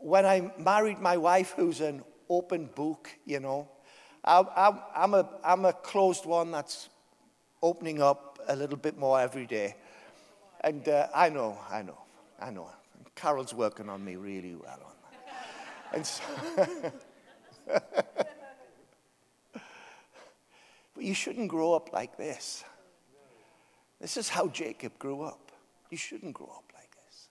when 0.00 0.26
I 0.26 0.50
married 0.58 0.98
my 0.98 1.18
wife, 1.18 1.54
who's 1.56 1.80
an 1.80 2.02
open 2.28 2.68
book, 2.74 3.10
you 3.24 3.38
know, 3.38 3.68
I, 4.24 4.78
am 4.94 5.14
a, 5.14 5.28
I'm 5.42 5.64
a 5.64 5.72
closed 5.72 6.26
one 6.26 6.50
that's 6.50 6.88
opening 7.62 8.02
up 8.02 8.38
a 8.48 8.56
little 8.56 8.76
bit 8.76 8.98
more 8.98 9.20
every 9.20 9.46
day. 9.46 9.76
And 10.62 10.86
uh, 10.88 11.08
I 11.14 11.28
know, 11.30 11.58
I 11.70 11.82
know, 11.82 11.98
I 12.40 12.50
know. 12.50 12.68
Carol's 13.14 13.54
working 13.54 13.88
on 13.88 14.04
me 14.04 14.16
really 14.16 14.54
well 14.54 14.80
on 14.84 14.92
that. 15.02 15.96
And 15.96 16.06
so, 16.06 16.22
but 20.94 21.04
you 21.04 21.14
shouldn't 21.14 21.48
grow 21.48 21.72
up 21.74 21.92
like 21.92 22.16
this. 22.16 22.64
This 24.00 24.16
is 24.16 24.28
how 24.28 24.48
Jacob 24.48 24.98
grew 24.98 25.22
up. 25.22 25.52
You 25.90 25.96
shouldn't 25.96 26.34
grow 26.34 26.46
up 26.46 26.72
like 26.74 26.90
this. 27.06 27.28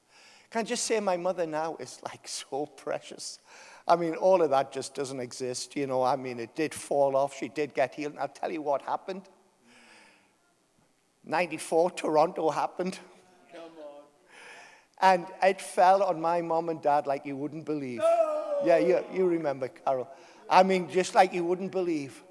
Can 0.51 0.61
I 0.61 0.63
just 0.63 0.85
say, 0.85 0.99
my 0.99 1.17
mother 1.17 1.47
now 1.47 1.75
is 1.79 1.99
like 2.03 2.27
so 2.27 2.65
precious. 2.77 3.39
I 3.89 3.95
mean, 3.95 4.13
all 4.13 4.43
of 4.43 4.51
that 4.51 4.71
just 4.71 4.93
doesn't 4.93 5.19
exist. 5.19 5.75
You 5.75 5.87
know, 5.87 6.03
I 6.03 6.15
mean, 6.15 6.39
it 6.39 6.55
did 6.55 6.75
fall 6.75 7.17
off. 7.17 7.35
She 7.35 7.49
did 7.49 7.73
get 7.73 7.95
healed. 7.95 8.13
And 8.13 8.21
I'll 8.21 8.27
tell 8.27 8.51
you 8.51 8.61
what 8.61 8.83
happened. 8.83 9.23
94, 11.25 11.91
Toronto 11.91 12.51
happened. 12.51 12.99
And 15.01 15.25
it 15.41 15.59
fell 15.59 16.03
on 16.03 16.21
my 16.21 16.41
mom 16.41 16.69
and 16.69 16.81
dad 16.81 17.07
like 17.07 17.25
you 17.25 17.35
wouldn't 17.35 17.65
believe. 17.65 17.99
No! 17.99 18.57
Yeah, 18.63 18.77
you, 18.77 19.03
you 19.13 19.25
remember, 19.25 19.69
Carol. 19.69 20.07
I 20.49 20.63
mean, 20.63 20.89
just 20.89 21.15
like 21.15 21.33
you 21.33 21.43
wouldn't 21.43 21.71
believe. 21.71 22.21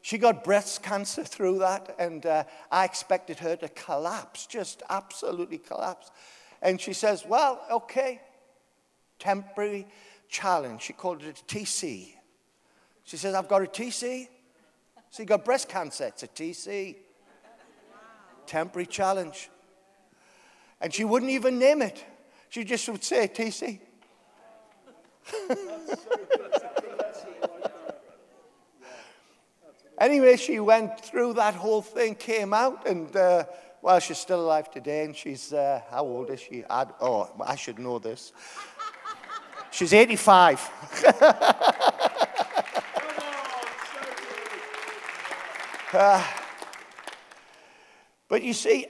She 0.00 0.18
got 0.18 0.42
breast 0.42 0.82
cancer 0.82 1.24
through 1.24 1.58
that, 1.58 1.94
and 1.98 2.24
uh, 2.24 2.44
I 2.70 2.84
expected 2.84 3.40
her 3.40 3.56
to 3.56 3.68
collapse, 3.68 4.46
just 4.46 4.82
absolutely 4.88 5.58
collapse. 5.58 6.10
And 6.62 6.80
she 6.80 6.92
says, 6.92 7.24
Well, 7.26 7.60
okay, 7.70 8.20
temporary 9.18 9.86
challenge. 10.28 10.82
She 10.82 10.92
called 10.92 11.22
it 11.22 11.40
a 11.40 11.44
TC. 11.44 12.14
She 13.04 13.16
says, 13.16 13.34
I've 13.34 13.48
got 13.48 13.62
a 13.62 13.66
TC. 13.66 14.28
So 15.10 15.22
you 15.22 15.26
got 15.26 15.44
breast 15.44 15.68
cancer, 15.68 16.04
it's 16.06 16.22
a 16.24 16.28
TC. 16.28 16.96
Temporary 18.46 18.86
challenge. 18.86 19.48
And 20.80 20.92
she 20.92 21.04
wouldn't 21.04 21.30
even 21.30 21.58
name 21.58 21.82
it. 21.82 22.04
She 22.48 22.64
just 22.64 22.88
would 22.88 23.02
say 23.02 23.28
TC. 23.28 23.80
anyway, 30.00 30.36
she 30.36 30.60
went 30.60 31.00
through 31.00 31.32
that 31.34 31.54
whole 31.54 31.82
thing, 31.82 32.14
came 32.14 32.54
out, 32.54 32.86
and 32.86 33.14
uh, 33.16 33.44
well, 33.82 33.98
she's 34.00 34.18
still 34.18 34.40
alive 34.40 34.70
today. 34.70 35.04
And 35.04 35.14
she's, 35.16 35.52
uh, 35.52 35.80
how 35.90 36.04
old 36.04 36.30
is 36.30 36.40
she? 36.40 36.64
I, 36.68 36.86
oh, 37.00 37.30
I 37.44 37.56
should 37.56 37.78
know 37.78 37.98
this. 37.98 38.32
She's 39.76 39.92
85. 39.92 40.70
uh, 45.92 46.26
but 48.28 48.42
you 48.42 48.54
see, 48.54 48.86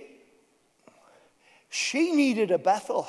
she 1.69 2.13
needed 2.13 2.53
a 2.53 2.59
Bethel. 2.59 3.09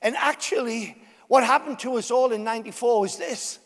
And 0.00 0.16
actually, 0.16 0.96
what 1.26 1.44
happened 1.44 1.78
to 1.80 1.96
us 1.96 2.10
all 2.10 2.32
in 2.32 2.42
94 2.42 3.02
was 3.02 3.18
this. 3.18 3.58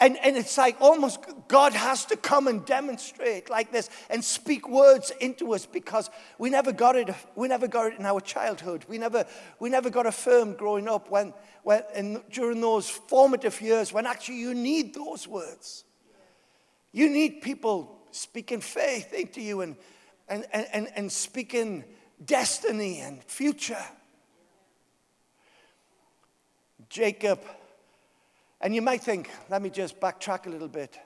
And, 0.00 0.16
and 0.22 0.36
it's 0.36 0.56
like 0.56 0.76
almost 0.80 1.18
God 1.48 1.72
has 1.72 2.04
to 2.06 2.16
come 2.16 2.46
and 2.46 2.64
demonstrate 2.64 3.50
like 3.50 3.72
this 3.72 3.90
and 4.08 4.24
speak 4.24 4.68
words 4.68 5.10
into 5.20 5.52
us 5.54 5.66
because 5.66 6.08
we 6.38 6.50
never 6.50 6.70
got 6.70 6.94
it, 6.94 7.10
we 7.34 7.48
never 7.48 7.66
got 7.66 7.92
it 7.92 7.98
in 7.98 8.06
our 8.06 8.20
childhood. 8.20 8.84
We 8.88 8.98
never, 8.98 9.26
we 9.58 9.70
never 9.70 9.90
got 9.90 10.06
affirmed 10.06 10.56
growing 10.56 10.86
up 10.88 11.10
when, 11.10 11.34
when 11.64 11.82
in, 11.96 12.22
during 12.30 12.60
those 12.60 12.88
formative 12.88 13.60
years 13.60 13.92
when 13.92 14.06
actually 14.06 14.38
you 14.38 14.54
need 14.54 14.94
those 14.94 15.26
words. 15.26 15.82
You 16.92 17.10
need 17.10 17.42
people 17.42 17.98
speaking 18.12 18.60
faith 18.60 19.12
into 19.12 19.40
you 19.40 19.62
and, 19.62 19.76
and, 20.28 20.46
and, 20.52 20.88
and 20.94 21.10
speaking 21.10 21.82
destiny 22.24 23.00
and 23.00 23.22
future. 23.24 23.84
Jacob 26.88 27.40
and 28.60 28.74
you 28.74 28.82
might 28.82 29.02
think, 29.02 29.30
let 29.48 29.62
me 29.62 29.70
just 29.70 30.00
backtrack 30.00 30.46
a 30.46 30.50
little 30.50 30.68
bit. 30.68 30.98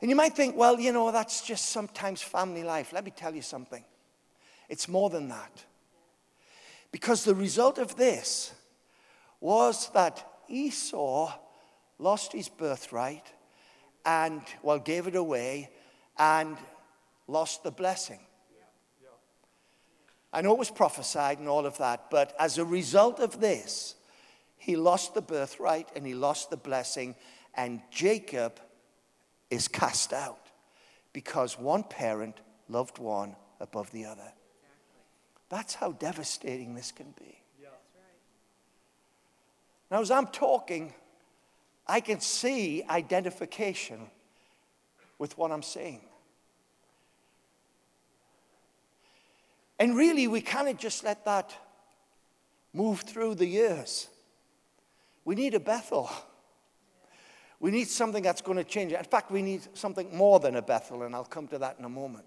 And 0.00 0.10
you 0.10 0.16
might 0.16 0.34
think, 0.34 0.56
well, 0.56 0.78
you 0.78 0.92
know, 0.92 1.10
that's 1.10 1.40
just 1.40 1.70
sometimes 1.70 2.20
family 2.20 2.62
life. 2.62 2.92
Let 2.92 3.04
me 3.04 3.10
tell 3.10 3.34
you 3.34 3.40
something. 3.40 3.82
It's 4.68 4.88
more 4.88 5.08
than 5.08 5.28
that. 5.28 5.64
Because 6.92 7.24
the 7.24 7.34
result 7.34 7.78
of 7.78 7.96
this 7.96 8.52
was 9.40 9.88
that 9.94 10.26
Esau 10.48 11.32
lost 11.98 12.32
his 12.32 12.48
birthright 12.48 13.32
and, 14.04 14.42
well, 14.62 14.78
gave 14.78 15.06
it 15.06 15.16
away 15.16 15.70
and 16.18 16.56
lost 17.26 17.62
the 17.62 17.70
blessing. 17.70 18.20
I 20.34 20.40
know 20.40 20.52
it 20.52 20.58
was 20.58 20.70
prophesied 20.70 21.38
and 21.38 21.48
all 21.48 21.64
of 21.64 21.78
that, 21.78 22.10
but 22.10 22.34
as 22.40 22.58
a 22.58 22.64
result 22.64 23.20
of 23.20 23.40
this, 23.40 23.94
he 24.64 24.76
lost 24.76 25.12
the 25.12 25.20
birthright 25.20 25.90
and 25.94 26.06
he 26.06 26.14
lost 26.14 26.48
the 26.48 26.56
blessing, 26.56 27.14
and 27.54 27.82
Jacob 27.90 28.58
is 29.50 29.68
cast 29.68 30.14
out 30.14 30.48
because 31.12 31.58
one 31.58 31.82
parent 31.82 32.40
loved 32.70 32.98
one 32.98 33.36
above 33.60 33.90
the 33.90 34.06
other. 34.06 34.32
That's 35.50 35.74
how 35.74 35.92
devastating 35.92 36.74
this 36.74 36.92
can 36.92 37.12
be. 37.20 37.42
Now, 39.90 40.00
as 40.00 40.10
I'm 40.10 40.28
talking, 40.28 40.94
I 41.86 42.00
can 42.00 42.20
see 42.20 42.82
identification 42.88 44.08
with 45.18 45.36
what 45.36 45.52
I'm 45.52 45.62
saying. 45.62 46.00
And 49.78 49.94
really, 49.94 50.26
we 50.26 50.40
cannot 50.40 50.78
just 50.78 51.04
let 51.04 51.26
that 51.26 51.54
move 52.72 53.02
through 53.02 53.34
the 53.34 53.46
years. 53.46 54.08
We 55.24 55.34
need 55.34 55.54
a 55.54 55.60
Bethel. 55.60 56.10
We 57.60 57.70
need 57.70 57.88
something 57.88 58.22
that's 58.22 58.42
going 58.42 58.58
to 58.58 58.64
change. 58.64 58.92
In 58.92 59.04
fact, 59.04 59.30
we 59.30 59.40
need 59.40 59.62
something 59.74 60.14
more 60.14 60.38
than 60.38 60.56
a 60.56 60.62
Bethel, 60.62 61.02
and 61.02 61.14
I'll 61.14 61.24
come 61.24 61.48
to 61.48 61.58
that 61.58 61.76
in 61.78 61.84
a 61.84 61.88
moment. 61.88 62.26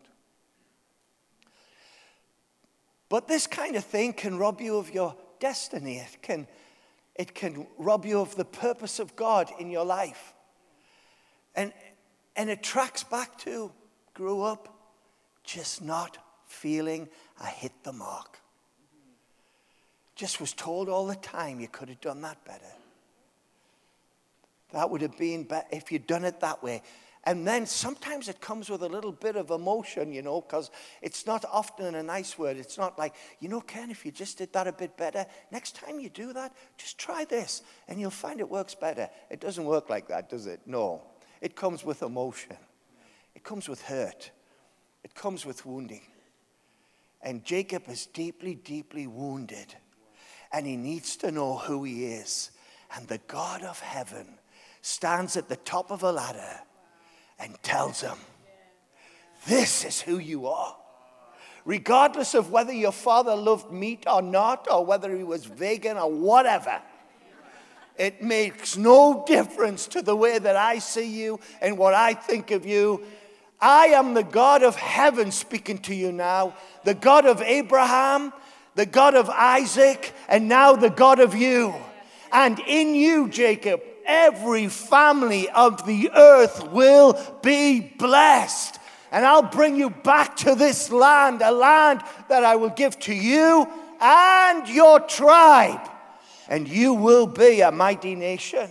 But 3.09 3.27
this 3.27 3.47
kind 3.47 3.75
of 3.75 3.85
thing 3.85 4.13
can 4.13 4.37
rob 4.37 4.61
you 4.61 4.77
of 4.77 4.93
your 4.93 5.15
destiny. 5.39 5.97
It 5.97 6.21
can, 6.21 6.47
it 7.15 7.35
can 7.35 7.67
rob 7.77 8.05
you 8.05 8.19
of 8.19 8.35
the 8.35 8.45
purpose 8.45 8.99
of 8.99 9.15
God 9.15 9.51
in 9.59 9.69
your 9.69 9.85
life. 9.85 10.33
And, 11.55 11.71
and 12.35 12.49
it 12.49 12.63
tracks 12.63 13.03
back 13.03 13.37
to 13.39 13.71
grew 14.13 14.41
up 14.41 14.73
just 15.43 15.81
not 15.81 16.17
feeling 16.47 17.07
I 17.39 17.49
hit 17.49 17.71
the 17.83 17.93
mark. 17.93 18.39
Just 20.15 20.41
was 20.41 20.53
told 20.53 20.89
all 20.89 21.05
the 21.05 21.15
time 21.15 21.59
you 21.59 21.67
could 21.67 21.89
have 21.89 22.01
done 22.01 22.21
that 22.21 22.43
better. 22.43 22.65
That 24.73 24.89
would 24.89 25.01
have 25.01 25.17
been 25.17 25.43
better 25.43 25.67
if 25.71 25.91
you'd 25.91 26.07
done 26.07 26.25
it 26.25 26.39
that 26.41 26.61
way. 26.61 26.83
And 27.23 27.45
then 27.45 27.65
sometimes 27.65 28.29
it 28.29 28.39
comes 28.39 28.69
with 28.69 28.83
a 28.83 28.87
little 28.87 29.11
bit 29.11 29.35
of 29.35 29.51
emotion, 29.51 30.13
you 30.13 30.21
know, 30.21 30.39
because 30.39 30.71
it's 31.01 31.25
not 31.25 31.43
often 31.51 31.95
a 31.95 32.01
nice 32.01 32.37
word. 32.37 32.55
It's 32.55 32.77
not 32.77 32.97
like, 32.97 33.15
you 33.41 33.49
know, 33.49 33.59
Ken, 33.59 33.91
if 33.91 34.05
you 34.05 34.13
just 34.13 34.37
did 34.37 34.53
that 34.53 34.65
a 34.65 34.71
bit 34.71 34.95
better, 34.95 35.25
next 35.51 35.75
time 35.75 35.99
you 35.99 36.07
do 36.07 36.31
that, 36.31 36.55
just 36.77 36.97
try 36.97 37.25
this 37.25 37.63
and 37.89 37.99
you'll 37.99 38.11
find 38.11 38.39
it 38.39 38.49
works 38.49 38.75
better. 38.75 39.09
It 39.29 39.41
doesn't 39.41 39.65
work 39.65 39.89
like 39.89 40.07
that, 40.07 40.29
does 40.29 40.47
it? 40.47 40.61
No. 40.65 41.01
It 41.41 41.55
comes 41.55 41.83
with 41.83 42.01
emotion, 42.01 42.55
it 43.35 43.43
comes 43.43 43.67
with 43.67 43.81
hurt, 43.81 44.31
it 45.03 45.13
comes 45.13 45.45
with 45.45 45.65
wounding. 45.65 46.03
And 47.21 47.43
Jacob 47.43 47.83
is 47.89 48.05
deeply, 48.05 48.55
deeply 48.55 49.05
wounded. 49.05 49.75
And 50.51 50.65
he 50.65 50.77
needs 50.77 51.17
to 51.17 51.31
know 51.31 51.57
who 51.57 51.83
he 51.83 52.05
is. 52.05 52.51
And 52.95 53.05
the 53.07 53.19
God 53.27 53.63
of 53.63 53.81
heaven 53.81 54.36
stands 54.87 55.35
at 55.35 55.49
the 55.49 55.57
top 55.57 55.91
of 55.91 56.01
a 56.01 56.11
ladder 56.11 56.61
and 57.37 57.61
tells 57.61 57.99
him, 58.01 58.17
This 59.45 59.83
is 59.83 59.99
who 59.99 60.17
you 60.17 60.47
are. 60.47 60.75
Regardless 61.65 62.33
of 62.33 62.51
whether 62.51 62.71
your 62.71 62.93
father 62.93 63.35
loved 63.35 63.69
meat 63.69 64.05
or 64.07 64.21
not, 64.21 64.67
or 64.71 64.85
whether 64.85 65.13
he 65.15 65.23
was 65.23 65.43
vegan 65.43 65.97
or 65.97 66.09
whatever, 66.09 66.81
it 67.97 68.23
makes 68.23 68.77
no 68.77 69.25
difference 69.27 69.87
to 69.87 70.01
the 70.01 70.15
way 70.15 70.39
that 70.39 70.55
I 70.55 70.79
see 70.79 71.21
you 71.21 71.41
and 71.61 71.77
what 71.77 71.93
I 71.93 72.13
think 72.13 72.51
of 72.51 72.65
you. 72.65 73.03
I 73.59 73.87
am 73.87 74.13
the 74.13 74.23
God 74.23 74.63
of 74.63 74.77
heaven 74.77 75.31
speaking 75.31 75.79
to 75.79 75.93
you 75.93 76.13
now, 76.13 76.55
the 76.85 76.93
God 76.93 77.25
of 77.25 77.41
Abraham, 77.41 78.31
the 78.75 78.85
God 78.85 79.15
of 79.15 79.29
Isaac, 79.29 80.13
and 80.29 80.47
now 80.47 80.77
the 80.77 80.91
God 80.91 81.19
of 81.19 81.35
you. 81.35 81.73
And 82.31 82.59
in 82.59 82.95
you, 82.95 83.27
Jacob, 83.27 83.81
every 84.07 84.69
family 84.69 85.49
of 85.49 85.85
the 85.85 86.09
earth 86.15 86.69
will 86.71 87.19
be 87.43 87.81
blessed. 87.81 88.79
And 89.11 89.25
I'll 89.25 89.43
bring 89.43 89.75
you 89.75 89.89
back 89.89 90.37
to 90.37 90.55
this 90.55 90.91
land, 90.91 91.41
a 91.41 91.51
land 91.51 92.01
that 92.29 92.43
I 92.43 92.55
will 92.55 92.69
give 92.69 92.97
to 93.01 93.13
you 93.13 93.67
and 94.01 94.67
your 94.67 94.99
tribe, 95.01 95.89
and 96.49 96.67
you 96.67 96.93
will 96.93 97.27
be 97.27 97.61
a 97.61 97.71
mighty 97.71 98.15
nation. 98.15 98.69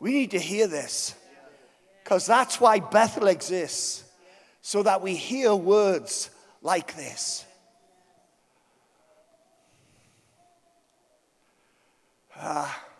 We 0.00 0.12
need 0.12 0.32
to 0.32 0.38
hear 0.38 0.66
this 0.66 1.14
because 2.02 2.26
that's 2.26 2.60
why 2.60 2.80
Bethel 2.80 3.28
exists, 3.28 4.04
so 4.60 4.82
that 4.82 5.02
we 5.02 5.14
hear 5.14 5.54
words 5.54 6.30
like 6.60 6.96
this. 6.96 7.44
Ah. 12.36 12.91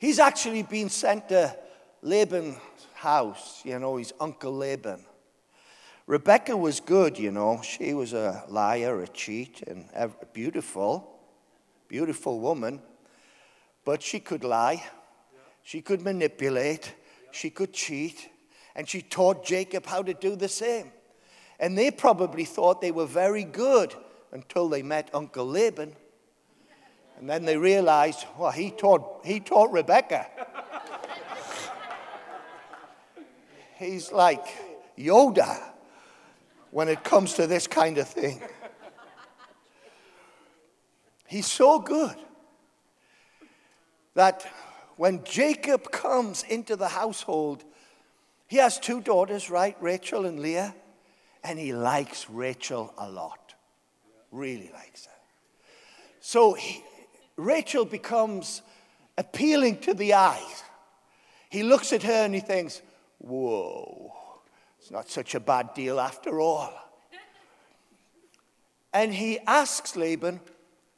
He's 0.00 0.18
actually 0.18 0.62
been 0.62 0.88
sent 0.88 1.28
to 1.28 1.54
Laban's 2.00 2.56
house, 2.94 3.60
you 3.64 3.78
know, 3.78 3.98
his 3.98 4.14
uncle 4.18 4.56
Laban. 4.56 5.04
Rebecca 6.06 6.56
was 6.56 6.80
good, 6.80 7.18
you 7.18 7.30
know. 7.30 7.60
She 7.62 7.92
was 7.92 8.14
a 8.14 8.42
liar, 8.48 9.02
a 9.02 9.08
cheat, 9.08 9.62
and 9.66 9.84
beautiful, 10.32 11.20
beautiful 11.86 12.40
woman. 12.40 12.80
But 13.84 14.02
she 14.02 14.20
could 14.20 14.42
lie, 14.42 14.82
she 15.62 15.82
could 15.82 16.00
manipulate, 16.00 16.94
she 17.30 17.50
could 17.50 17.74
cheat, 17.74 18.30
and 18.74 18.88
she 18.88 19.02
taught 19.02 19.44
Jacob 19.44 19.84
how 19.84 20.02
to 20.02 20.14
do 20.14 20.34
the 20.34 20.48
same. 20.48 20.92
And 21.58 21.76
they 21.76 21.90
probably 21.90 22.46
thought 22.46 22.80
they 22.80 22.90
were 22.90 23.04
very 23.04 23.44
good 23.44 23.94
until 24.32 24.70
they 24.70 24.82
met 24.82 25.10
Uncle 25.12 25.46
Laban. 25.46 25.94
And 27.20 27.28
then 27.28 27.44
they 27.44 27.58
realized, 27.58 28.24
well, 28.38 28.50
he 28.50 28.70
taught, 28.70 29.26
he 29.26 29.40
taught 29.40 29.70
Rebecca. 29.72 30.26
He's 33.78 34.10
like 34.10 34.46
Yoda 34.98 35.60
when 36.70 36.88
it 36.88 37.04
comes 37.04 37.34
to 37.34 37.46
this 37.46 37.66
kind 37.66 37.98
of 37.98 38.08
thing. 38.08 38.40
He's 41.26 41.46
so 41.46 41.78
good 41.78 42.16
that 44.14 44.46
when 44.96 45.22
Jacob 45.24 45.90
comes 45.90 46.42
into 46.42 46.74
the 46.74 46.88
household, 46.88 47.64
he 48.48 48.56
has 48.56 48.78
two 48.78 49.02
daughters, 49.02 49.50
right? 49.50 49.76
Rachel 49.80 50.24
and 50.24 50.40
Leah. 50.40 50.74
And 51.44 51.58
he 51.58 51.74
likes 51.74 52.30
Rachel 52.30 52.94
a 52.96 53.10
lot. 53.10 53.54
Really 54.32 54.70
likes 54.72 55.04
her. 55.04 55.12
So 56.20 56.52
he, 56.52 56.82
Rachel 57.40 57.84
becomes 57.84 58.62
appealing 59.16 59.78
to 59.78 59.94
the 59.94 60.14
eyes. 60.14 60.62
He 61.48 61.62
looks 61.62 61.92
at 61.92 62.02
her 62.02 62.24
and 62.24 62.34
he 62.34 62.40
thinks, 62.40 62.82
whoa, 63.18 64.12
it's 64.78 64.90
not 64.90 65.08
such 65.08 65.34
a 65.34 65.40
bad 65.40 65.74
deal 65.74 65.98
after 65.98 66.40
all. 66.40 66.72
And 68.92 69.14
he 69.14 69.38
asks 69.46 69.96
Laban, 69.96 70.40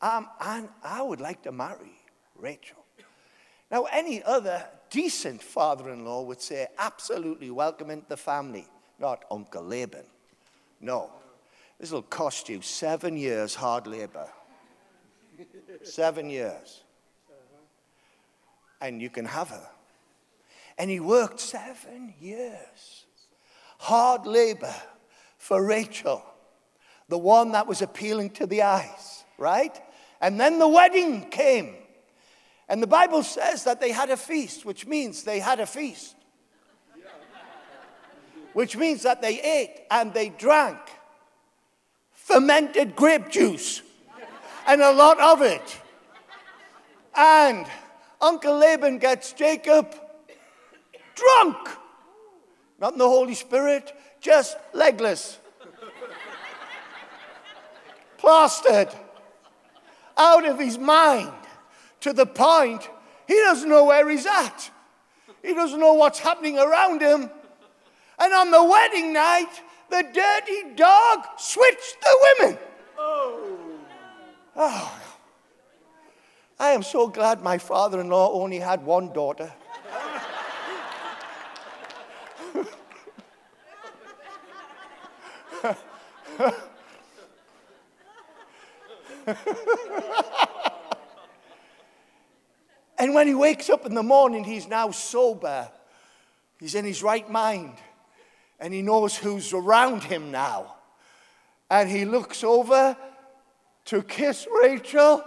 um, 0.00 0.28
and 0.40 0.68
I 0.82 1.02
would 1.02 1.20
like 1.20 1.42
to 1.42 1.52
marry 1.52 1.98
Rachel. 2.36 2.84
Now, 3.70 3.84
any 3.84 4.22
other 4.22 4.64
decent 4.90 5.42
father 5.42 5.90
in 5.90 6.04
law 6.04 6.22
would 6.22 6.40
say, 6.40 6.66
absolutely 6.78 7.50
welcome 7.50 7.90
into 7.90 8.08
the 8.08 8.16
family, 8.16 8.66
not 8.98 9.24
Uncle 9.30 9.62
Laban. 9.62 10.04
No, 10.80 11.10
this 11.78 11.90
will 11.90 12.02
cost 12.02 12.48
you 12.48 12.60
seven 12.62 13.16
years 13.16 13.54
hard 13.54 13.86
labor. 13.86 14.28
Seven 15.82 16.30
years. 16.30 16.82
And 18.80 19.00
you 19.00 19.10
can 19.10 19.24
have 19.24 19.48
her. 19.50 19.68
And 20.78 20.90
he 20.90 21.00
worked 21.00 21.40
seven 21.40 22.14
years. 22.20 23.04
Hard 23.78 24.26
labor 24.26 24.74
for 25.38 25.64
Rachel, 25.64 26.24
the 27.08 27.18
one 27.18 27.52
that 27.52 27.66
was 27.66 27.82
appealing 27.82 28.30
to 28.30 28.46
the 28.46 28.62
eyes, 28.62 29.24
right? 29.38 29.76
And 30.20 30.40
then 30.40 30.58
the 30.58 30.68
wedding 30.68 31.28
came. 31.30 31.74
And 32.68 32.82
the 32.82 32.86
Bible 32.86 33.22
says 33.22 33.64
that 33.64 33.80
they 33.80 33.90
had 33.90 34.10
a 34.10 34.16
feast, 34.16 34.64
which 34.64 34.86
means 34.86 35.24
they 35.24 35.40
had 35.40 35.60
a 35.60 35.66
feast. 35.66 36.16
Which 38.52 38.76
means 38.76 39.02
that 39.02 39.22
they 39.22 39.40
ate 39.40 39.82
and 39.90 40.12
they 40.14 40.28
drank 40.28 40.78
fermented 42.12 42.94
grape 42.94 43.30
juice 43.30 43.82
and 44.66 44.80
a 44.80 44.92
lot 44.92 45.18
of 45.20 45.42
it. 45.42 45.80
And 47.16 47.66
Uncle 48.20 48.56
Laban 48.56 48.98
gets 48.98 49.32
Jacob 49.32 49.94
drunk. 51.14 51.68
Not 52.78 52.92
in 52.92 52.98
the 52.98 53.08
Holy 53.08 53.34
Spirit, 53.34 53.92
just 54.20 54.56
legless. 54.72 55.38
Plastered. 58.18 58.88
Out 60.16 60.46
of 60.46 60.58
his 60.58 60.78
mind 60.78 61.32
to 62.00 62.12
the 62.12 62.26
point 62.26 62.88
he 63.26 63.34
doesn't 63.34 63.68
know 63.68 63.84
where 63.84 64.08
he's 64.08 64.26
at. 64.26 64.70
He 65.42 65.54
doesn't 65.54 65.80
know 65.80 65.94
what's 65.94 66.18
happening 66.18 66.58
around 66.58 67.00
him. 67.00 67.30
And 68.18 68.32
on 68.32 68.50
the 68.50 68.62
wedding 68.62 69.12
night, 69.12 69.50
the 69.90 70.02
dirty 70.02 70.74
dog 70.74 71.24
switched 71.38 71.96
the 72.00 72.34
women. 72.40 72.58
Oh. 72.98 73.51
Oh. 74.56 75.00
I 76.58 76.70
am 76.70 76.82
so 76.82 77.08
glad 77.08 77.42
my 77.42 77.58
father 77.58 78.00
in 78.00 78.08
law 78.08 78.32
only 78.32 78.58
had 78.58 78.84
one 78.84 79.12
daughter. 79.12 79.52
and 92.98 93.14
when 93.14 93.26
he 93.26 93.34
wakes 93.34 93.70
up 93.70 93.86
in 93.86 93.94
the 93.94 94.02
morning, 94.02 94.44
he's 94.44 94.68
now 94.68 94.90
sober. 94.90 95.70
He's 96.60 96.74
in 96.74 96.84
his 96.84 97.02
right 97.02 97.28
mind 97.28 97.74
and 98.60 98.72
he 98.72 98.82
knows 98.82 99.16
who's 99.16 99.52
around 99.52 100.04
him 100.04 100.30
now. 100.30 100.76
And 101.68 101.90
he 101.90 102.04
looks 102.04 102.44
over 102.44 102.96
to 103.86 104.02
kiss 104.02 104.46
Rachel, 104.62 105.24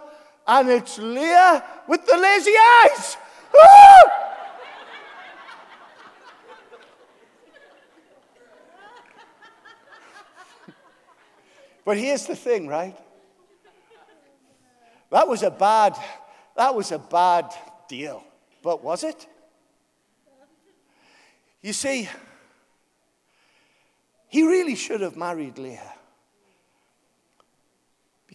and 0.47 0.69
it's 0.69 0.97
Leah 0.97 1.63
with 1.87 2.05
the 2.05 2.17
lazy 2.17 2.53
eyes. 2.83 3.17
but 11.85 11.97
here's 11.97 12.25
the 12.25 12.35
thing, 12.35 12.67
right? 12.67 12.97
That 15.11 15.27
was 15.27 15.43
a 15.43 15.51
bad, 15.51 15.95
that 16.55 16.73
was 16.73 16.91
a 16.91 16.99
bad 16.99 17.53
deal. 17.87 18.23
But 18.61 18.83
was 18.83 19.03
it? 19.03 19.27
You 21.61 21.73
see, 21.73 22.09
he 24.27 24.43
really 24.43 24.75
should 24.75 25.01
have 25.01 25.15
married 25.15 25.57
Leah 25.57 25.93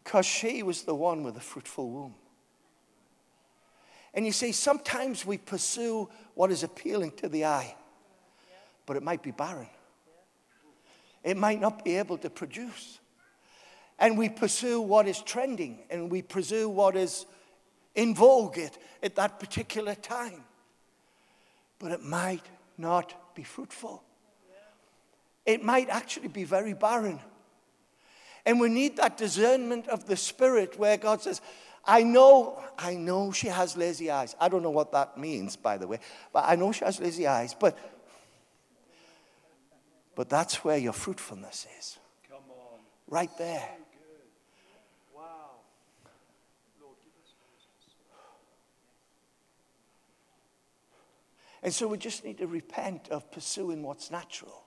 because 0.03 0.27
she 0.27 0.63
was 0.63 0.83
the 0.83 0.95
one 0.95 1.23
with 1.23 1.35
the 1.35 1.41
fruitful 1.41 1.91
womb. 1.91 2.15
And 4.13 4.27
you 4.27 4.33
see, 4.33 4.53
sometimes 4.53 5.25
we 5.25 5.39
pursue 5.39 6.09
what 6.35 6.51
is 6.51 6.63
appealing 6.63 7.13
to 7.19 7.29
the 7.29 7.45
eye, 7.45 7.77
but 8.87 8.97
it 8.97 9.03
might 9.03 9.23
be 9.23 9.31
barren. 9.31 9.69
It 11.23 11.37
might 11.37 11.61
not 11.61 11.85
be 11.85 11.97
able 11.97 12.19
to 12.19 12.31
produce. 12.31 12.99
And 13.99 14.17
we 14.17 14.29
pursue 14.29 14.81
what 14.81 15.07
is 15.07 15.21
trending 15.21 15.81
and 15.91 16.11
we 16.11 16.23
pursue 16.23 16.69
what 16.69 16.97
is 16.97 17.27
in 17.95 18.15
vogue 18.15 18.59
at, 18.59 18.79
at 19.03 19.15
that 19.17 19.39
particular 19.39 19.95
time. 19.95 20.43
But 21.79 21.93
it 21.93 22.03
might 22.03 22.47
not 22.79 23.35
be 23.35 23.43
fruitful 23.43 24.03
it 25.47 25.65
might 25.65 25.89
actually 25.89 26.29
be 26.29 26.45
very 26.45 26.75
barren. 26.75 27.19
And 28.47 28.61
we 28.61 28.69
need 28.69 28.97
that 28.97 29.17
discernment 29.17 29.89
of 29.89 30.07
the 30.07 30.17
Spirit 30.17 30.79
where 30.79 30.97
God 30.97 31.23
says, 31.23 31.41
I 31.85 32.03
know, 32.03 32.63
I 32.79 32.95
know 32.95 33.33
she 33.33 33.49
has 33.49 33.77
lazy 33.77 34.11
eyes. 34.11 34.35
I 34.41 34.49
don't 34.49 34.63
know 34.63 34.71
what 34.71 34.93
that 34.93 35.17
means, 35.19 35.57
by 35.57 35.79
the 35.79 35.87
way, 35.87 35.99
but 36.33 36.45
I 36.47 36.57
know 36.57 36.73
she 36.73 36.85
has 36.85 37.01
lazy 37.01 37.27
eyes. 37.27 37.55
But, 37.59 37.77
but 40.15 40.29
that's 40.29 40.65
where 40.65 40.79
your 40.79 40.93
fruitfulness 40.93 41.67
is. 41.79 41.99
Come 42.29 42.39
on. 42.51 42.81
Right 43.09 43.31
there. 43.39 43.69
Wow. 45.15 45.23
Lord, 46.81 46.97
and 51.63 51.73
so 51.73 51.89
we 51.89 51.99
just 51.99 52.25
need 52.25 52.39
to 52.39 52.47
repent 52.47 53.09
of 53.11 53.31
pursuing 53.31 53.83
what's 53.83 54.11
natural 54.11 54.65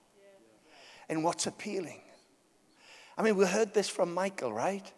and 1.08 1.22
what's 1.22 1.46
appealing. 1.46 2.00
I 3.16 3.22
mean, 3.22 3.36
we 3.36 3.46
heard 3.46 3.72
this 3.72 3.88
from 3.88 4.12
Michael, 4.12 4.52
right? 4.52 4.92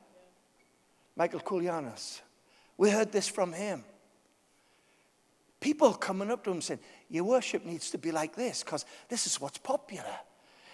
Michael 1.16 1.40
Koulianos. 1.40 2.20
We 2.76 2.90
heard 2.90 3.12
this 3.12 3.28
from 3.28 3.52
him. 3.52 3.84
People 5.60 5.94
coming 5.94 6.30
up 6.30 6.44
to 6.44 6.50
him 6.50 6.60
saying, 6.60 6.80
Your 7.08 7.24
worship 7.24 7.64
needs 7.64 7.90
to 7.90 7.98
be 7.98 8.12
like 8.12 8.36
this 8.36 8.62
because 8.62 8.84
this 9.08 9.26
is 9.26 9.40
what's 9.40 9.58
popular. 9.58 10.04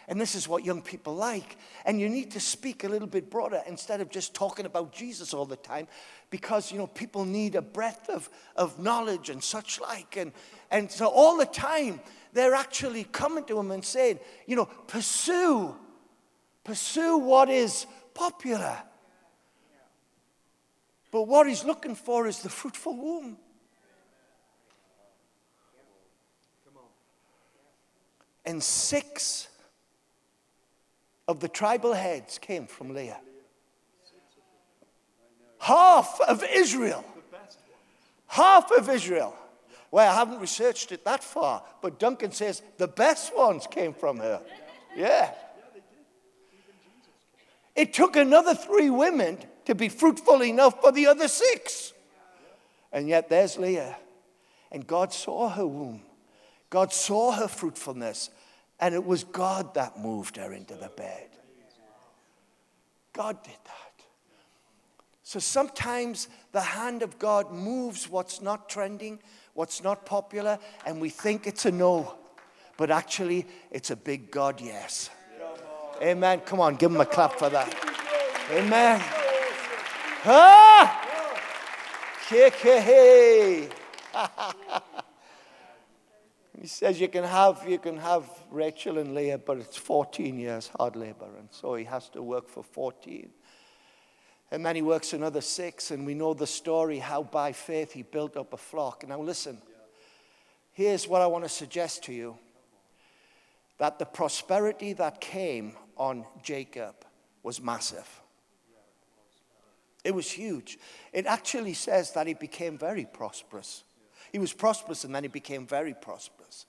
And 0.09 0.21
this 0.21 0.35
is 0.35 0.49
what 0.49 0.65
young 0.65 0.83
people 0.83 1.15
like. 1.15 1.57
And 1.85 2.01
you 2.01 2.09
need 2.09 2.33
to 2.33 2.41
speak 2.41 2.83
a 2.83 2.89
little 2.89 3.07
bit 3.07 3.31
broader 3.31 3.63
instead 3.69 4.01
of 4.01 4.11
just 4.11 4.35
talking 4.35 4.67
about 4.67 4.93
Jesus 4.93 5.33
all 5.33 5.47
the 5.47 5.57
time 5.57 5.87
because, 6.29 6.73
you 6.73 6.79
know, 6.79 6.89
people 6.89 7.25
need 7.25 7.55
a 7.55 7.63
breadth 7.63 8.11
of, 8.11 8.29
of 8.57 8.79
knowledge 8.81 9.31
and 9.31 9.43
such 9.43 9.81
like. 9.81 10.17
And, 10.17 10.33
and 10.71 10.91
so 10.91 11.07
all 11.07 11.37
the 11.37 11.47
time, 11.47 12.01
they're 12.33 12.55
actually 12.55 13.05
coming 13.05 13.45
to 13.45 13.59
him 13.59 13.71
and 13.71 13.85
saying, 13.85 14.19
you 14.47 14.57
know, 14.57 14.65
pursue, 14.65 15.77
Pursue 16.65 17.19
what 17.19 17.49
is 17.51 17.87
popular. 18.15 18.79
But 21.11 21.23
what 21.23 21.47
he's 21.47 21.65
looking 21.65 21.95
for 21.95 22.27
is 22.27 22.41
the 22.41 22.49
fruitful 22.49 22.97
womb. 22.97 23.37
And 28.45 28.63
six 28.63 29.49
of 31.29 31.41
the 31.41 31.49
tribal 31.49 31.93
heads 31.93 32.39
came 32.39 32.67
from 32.67 32.95
Leah. 32.95 33.21
Half 35.59 36.21
of 36.21 36.43
Israel. 36.53 37.05
Half 38.27 38.73
of 38.73 38.89
Israel. 38.89 39.37
Well, 39.91 40.11
I 40.11 40.15
haven't 40.15 40.41
researched 40.41 40.91
it 40.91 41.05
that 41.05 41.23
far, 41.23 41.63
but 41.83 41.99
Duncan 41.99 42.33
says 42.33 42.63
the 42.79 42.89
best 42.89 43.37
ones 43.37 43.67
came 43.71 43.93
from 43.93 44.17
her. 44.19 44.41
Yeah. 44.97 45.31
It 47.75 47.93
took 47.95 48.17
another 48.17 48.55
three 48.55 48.91
women 48.91 49.39
to 49.65 49.75
be 49.75 49.89
fruitful 49.89 50.43
enough 50.43 50.81
for 50.81 50.93
the 50.93 51.07
other 51.07 51.29
six. 51.29 51.93
And 52.93 53.09
yet 53.09 53.29
there's 53.29 53.57
Leah. 53.59 53.97
And 54.71 54.87
God 54.87 55.13
saw 55.13 55.49
her 55.49 55.67
womb, 55.67 56.03
God 56.71 56.93
saw 56.93 57.33
her 57.33 57.49
fruitfulness, 57.49 58.31
and 58.81 58.95
it 58.95 59.05
was 59.05 59.25
God 59.25 59.75
that 59.75 59.99
moved 59.99 60.37
her 60.37 60.53
into 60.53 60.75
the 60.75 60.91
bed. 60.97 61.29
God 63.13 63.43
did 63.43 63.53
that. 63.53 64.05
So 65.23 65.39
sometimes 65.39 66.29
the 66.53 66.61
hand 66.61 67.03
of 67.03 67.19
God 67.19 67.53
moves 67.53 68.09
what's 68.09 68.43
not 68.43 68.69
trending, 68.69 69.19
what's 69.55 69.83
not 69.83 70.05
popular, 70.05 70.59
and 70.87 71.01
we 71.01 71.11
think 71.11 71.47
it's 71.47 71.65
a 71.67 71.71
no. 71.71 72.15
But 72.77 72.91
actually, 72.91 73.47
it's 73.71 73.91
a 73.91 73.97
big 73.97 74.31
God 74.31 74.61
yes. 74.61 75.11
Amen. 76.03 76.41
Come 76.41 76.61
on, 76.61 76.75
give 76.75 76.91
him 76.91 77.01
a 77.01 77.07
clap 77.07 77.39
for 77.39 77.49
that. 77.49 77.73
Amen. 78.51 79.01
Ah! 80.25 80.99
He 86.63 86.69
says 86.69 87.01
you 87.01 87.09
can 87.09 87.25
have 87.25 87.69
you 87.69 87.81
can 87.81 87.97
have 87.97 88.25
Rachel 88.49 88.99
and 88.99 89.17
Leah, 89.17 89.39
but 89.39 89.59
it's 89.59 89.77
14 89.77 90.39
years 90.39 90.71
hard 90.79 90.95
labor, 90.95 91.27
and 91.37 91.49
so 91.51 91.75
he 91.75 91.85
has 91.87 92.09
to 92.11 92.23
work 92.23 92.49
for 92.49 92.63
14. 92.63 93.29
And 94.53 94.65
then 94.65 94.77
he 94.77 94.83
works 94.83 95.13
another 95.13 95.41
six, 95.41 95.91
and 95.91 96.07
we 96.07 96.15
know 96.15 96.35
the 96.35 96.47
story 96.47 97.01
how 97.01 97.25
by 97.25 97.51
faith 97.51 97.91
he 97.93 98.03
built 98.03 98.37
up 98.37 98.53
a 98.53 98.57
flock. 98.57 99.05
Now 99.09 99.21
listen, 99.21 99.59
here's 100.73 101.09
what 101.09 101.21
I 101.21 101.27
want 101.27 101.43
to 101.43 101.49
suggest 101.49 102.05
to 102.05 102.13
you 102.13 102.39
that 103.79 103.99
the 103.99 104.07
prosperity 104.07 104.93
that 104.93 105.21
came 105.21 105.73
on 106.03 106.25
Jacob 106.43 106.97
was 107.45 107.63
massive. 107.63 108.09
It 110.03 110.13
was 110.13 110.29
huge. 110.29 110.81
It 111.13 111.27
actually 111.27 111.75
says 111.75 112.11
that 112.15 112.27
he 112.27 112.35
became 112.35 112.77
very 112.77 113.05
prosperous. 113.05 113.85
He 114.33 114.41
was 114.41 114.53
prosperous 114.53 115.05
and 115.05 115.15
then 115.15 115.23
he 115.23 115.29
became 115.29 115.65
very 115.65 115.95
prosperous. 115.95 116.67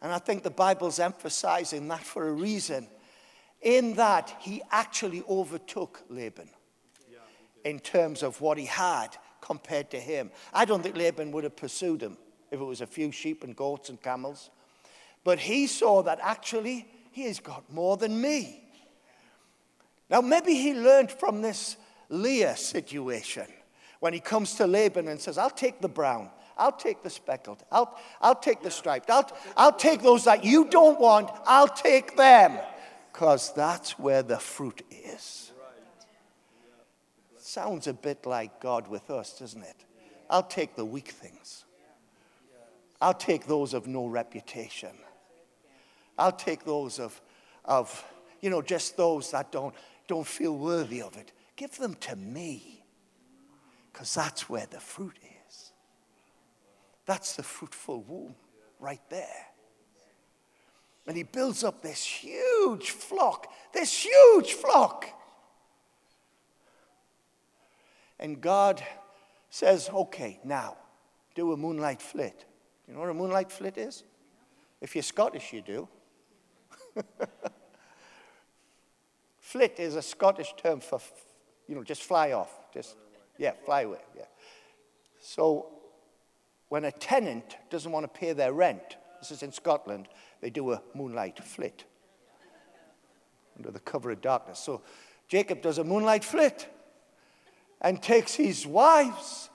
And 0.00 0.10
I 0.10 0.18
think 0.18 0.42
the 0.42 0.50
Bible's 0.50 0.98
emphasizing 0.98 1.86
that 1.88 2.02
for 2.02 2.26
a 2.26 2.32
reason, 2.32 2.88
in 3.60 3.92
that 3.96 4.34
he 4.40 4.62
actually 4.70 5.22
overtook 5.28 6.00
Laban 6.08 6.48
in 7.64 7.78
terms 7.78 8.22
of 8.22 8.40
what 8.40 8.56
he 8.56 8.64
had 8.64 9.08
compared 9.42 9.90
to 9.90 10.00
him. 10.00 10.30
I 10.54 10.64
don't 10.64 10.82
think 10.82 10.96
Laban 10.96 11.30
would 11.32 11.44
have 11.44 11.56
pursued 11.56 12.00
him 12.00 12.16
if 12.50 12.58
it 12.58 12.64
was 12.64 12.80
a 12.80 12.86
few 12.86 13.12
sheep 13.12 13.44
and 13.44 13.54
goats 13.54 13.90
and 13.90 14.00
camels. 14.00 14.48
But 15.24 15.40
he 15.40 15.66
saw 15.66 16.02
that 16.04 16.20
actually 16.22 16.86
he 17.10 17.24
has 17.24 17.38
got 17.38 17.70
more 17.70 17.98
than 17.98 18.18
me. 18.18 18.61
Now, 20.12 20.20
maybe 20.20 20.52
he 20.52 20.74
learned 20.74 21.10
from 21.10 21.40
this 21.40 21.78
Leah 22.10 22.54
situation 22.54 23.46
when 24.00 24.12
he 24.12 24.20
comes 24.20 24.56
to 24.56 24.66
Laban 24.66 25.08
and 25.08 25.18
says, 25.18 25.38
I'll 25.38 25.48
take 25.48 25.80
the 25.80 25.88
brown, 25.88 26.28
I'll 26.58 26.70
take 26.70 27.02
the 27.02 27.08
speckled, 27.08 27.64
I'll, 27.72 27.98
I'll 28.20 28.34
take 28.34 28.62
the 28.62 28.70
striped, 28.70 29.08
I'll, 29.08 29.26
I'll 29.56 29.72
take 29.72 30.02
those 30.02 30.24
that 30.24 30.44
you 30.44 30.66
don't 30.68 31.00
want, 31.00 31.30
I'll 31.46 31.66
take 31.66 32.14
them. 32.14 32.58
Because 33.10 33.54
that's 33.54 33.98
where 33.98 34.22
the 34.22 34.38
fruit 34.38 34.82
is. 34.90 35.50
Sounds 37.38 37.86
a 37.86 37.94
bit 37.94 38.26
like 38.26 38.60
God 38.60 38.88
with 38.88 39.10
us, 39.10 39.38
doesn't 39.38 39.62
it? 39.62 39.76
I'll 40.28 40.42
take 40.42 40.76
the 40.76 40.84
weak 40.84 41.08
things. 41.08 41.64
I'll 43.00 43.14
take 43.14 43.46
those 43.46 43.72
of 43.72 43.86
no 43.86 44.06
reputation. 44.06 44.92
I'll 46.18 46.32
take 46.32 46.64
those 46.64 46.98
of, 46.98 47.18
of 47.64 48.04
you 48.42 48.50
know, 48.50 48.60
just 48.60 48.96
those 48.96 49.30
that 49.30 49.52
don't, 49.52 49.74
don't 50.12 50.26
feel 50.26 50.54
worthy 50.54 51.00
of 51.00 51.16
it. 51.16 51.32
Give 51.56 51.74
them 51.78 51.94
to 52.00 52.14
me 52.16 52.84
because 53.90 54.12
that's 54.12 54.46
where 54.46 54.66
the 54.66 54.78
fruit 54.78 55.16
is. 55.48 55.72
That's 57.06 57.34
the 57.34 57.42
fruitful 57.42 58.02
womb 58.02 58.34
right 58.78 59.00
there. 59.08 59.46
And 61.06 61.16
he 61.16 61.22
builds 61.22 61.64
up 61.64 61.80
this 61.80 62.04
huge 62.04 62.90
flock, 62.90 63.50
this 63.72 64.04
huge 64.04 64.52
flock. 64.52 65.06
And 68.20 68.38
God 68.38 68.82
says, 69.48 69.88
okay, 69.88 70.40
now 70.44 70.76
do 71.34 71.52
a 71.52 71.56
moonlight 71.56 72.02
flit. 72.02 72.44
You 72.86 72.92
know 72.92 73.00
what 73.00 73.08
a 73.08 73.14
moonlight 73.14 73.50
flit 73.50 73.78
is? 73.78 74.04
If 74.78 74.94
you're 74.94 75.02
Scottish, 75.02 75.54
you 75.54 75.62
do. 75.62 75.88
Flit 79.52 79.78
is 79.78 79.96
a 79.96 80.02
Scottish 80.02 80.54
term 80.56 80.80
for, 80.80 80.98
you 81.68 81.74
know, 81.74 81.84
just 81.84 82.04
fly 82.04 82.32
off. 82.32 82.48
Just, 82.72 82.96
yeah, 83.36 83.52
fly 83.66 83.82
away. 83.82 83.98
Yeah. 84.16 84.24
So 85.20 85.66
when 86.70 86.86
a 86.86 86.90
tenant 86.90 87.58
doesn't 87.68 87.92
want 87.92 88.04
to 88.04 88.18
pay 88.18 88.32
their 88.32 88.54
rent, 88.54 88.96
this 89.20 89.30
is 89.30 89.42
in 89.42 89.52
Scotland, 89.52 90.08
they 90.40 90.48
do 90.48 90.72
a 90.72 90.80
moonlight 90.94 91.38
flit 91.44 91.84
under 93.54 93.70
the 93.70 93.80
cover 93.80 94.10
of 94.10 94.22
darkness. 94.22 94.58
So 94.58 94.80
Jacob 95.28 95.60
does 95.60 95.76
a 95.76 95.84
moonlight 95.84 96.24
flit 96.24 96.66
and 97.82 98.02
takes 98.02 98.32
his 98.32 98.66
wives, 98.66 99.50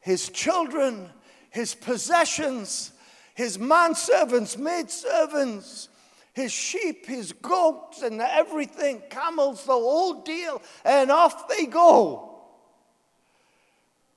his 0.00 0.30
children, 0.30 1.10
his 1.50 1.74
possessions, 1.74 2.92
his 3.34 3.58
manservants, 3.58 4.56
maidservants, 4.56 5.90
his 6.32 6.50
sheep, 6.50 7.06
his 7.06 7.32
goats, 7.32 8.02
and 8.02 8.20
everything, 8.20 9.02
camels, 9.10 9.64
the 9.64 9.72
whole 9.72 10.22
deal, 10.22 10.62
and 10.84 11.10
off 11.10 11.48
they 11.48 11.66
go. 11.66 12.28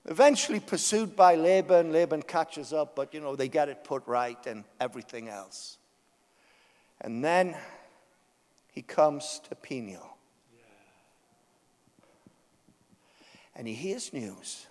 Eventually 0.06 0.60
pursued 0.60 1.15
by 1.15 1.36
Laban, 1.36 1.91
Laban 1.91 2.21
catches 2.21 2.71
up, 2.71 2.95
but 2.95 3.13
you 3.13 3.19
know, 3.19 3.36
they 3.36 3.47
get 3.47 3.69
it 3.69 3.84
put 3.84 4.06
right 4.06 4.38
and 4.45 4.63
everything 4.80 5.28
else. 5.30 5.78
And 7.01 7.23
then 7.23 7.56
he 8.71 8.82
comes 8.82 9.41
to 9.49 9.56
Peniel. 9.56 10.15
And 13.56 13.67
he 13.67 13.73
hears 13.73 14.13
news. 14.13 14.67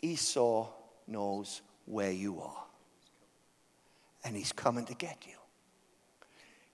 Esau 0.00 0.68
knows 1.06 1.62
where 1.86 2.12
you 2.12 2.40
are. 2.40 2.64
And 4.22 4.36
he's 4.36 4.52
coming 4.52 4.84
to 4.86 4.94
get 4.94 5.24
you. 5.26 5.43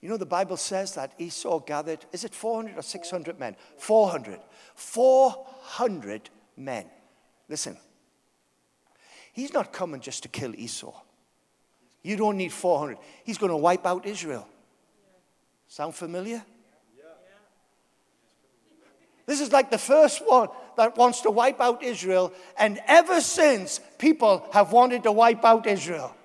You 0.01 0.09
know, 0.09 0.17
the 0.17 0.27
Bible 0.27 0.57
says 0.57 0.95
that 0.95 1.13
Esau 1.19 1.59
gathered, 1.61 2.05
is 2.13 2.25
it 2.25 2.35
400 2.35 2.79
or 2.79 2.83
600 2.83 3.39
men? 3.39 3.55
400. 3.77 4.41
400 4.75 6.31
men. 6.57 6.87
Listen, 7.49 7.77
he's 9.33 9.53
not 9.53 9.73
coming 9.73 10.01
just 10.01 10.23
to 10.23 10.29
kill 10.29 10.55
Esau. 10.55 10.95
You 12.03 12.17
don't 12.17 12.39
need 12.39 12.53
400. 12.53 12.97
He's 13.25 13.37
going 13.37 13.51
to 13.51 13.57
wipe 13.57 13.85
out 13.85 14.07
Israel. 14.07 14.49
Sound 15.69 15.95
familiar? 15.95 16.43
This 19.27 19.41
is 19.41 19.53
like 19.53 19.71
the 19.71 19.79
first 19.79 20.23
one 20.27 20.49
that 20.77 20.97
wants 20.97 21.21
to 21.21 21.31
wipe 21.31 21.61
out 21.61 21.85
Israel, 21.85 22.33
and 22.59 22.81
ever 22.89 23.21
since, 23.21 23.81
people 23.99 24.45
have 24.53 24.73
wanted 24.73 25.05
to 25.05 25.13
wipe 25.13 25.45
out 25.45 25.67
Israel. 25.67 26.17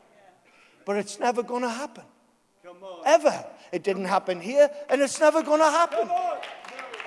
But 0.85 0.95
it's 0.95 1.19
never 1.19 1.43
going 1.43 1.61
to 1.61 1.69
happen. 1.69 2.03
Ever. 3.05 3.45
It 3.71 3.83
didn't 3.83 4.05
happen 4.05 4.39
here, 4.39 4.69
and 4.89 5.01
it's 5.01 5.19
never 5.19 5.43
going 5.43 5.59
to 5.59 5.65
happen. 5.65 6.09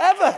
Ever. 0.00 0.37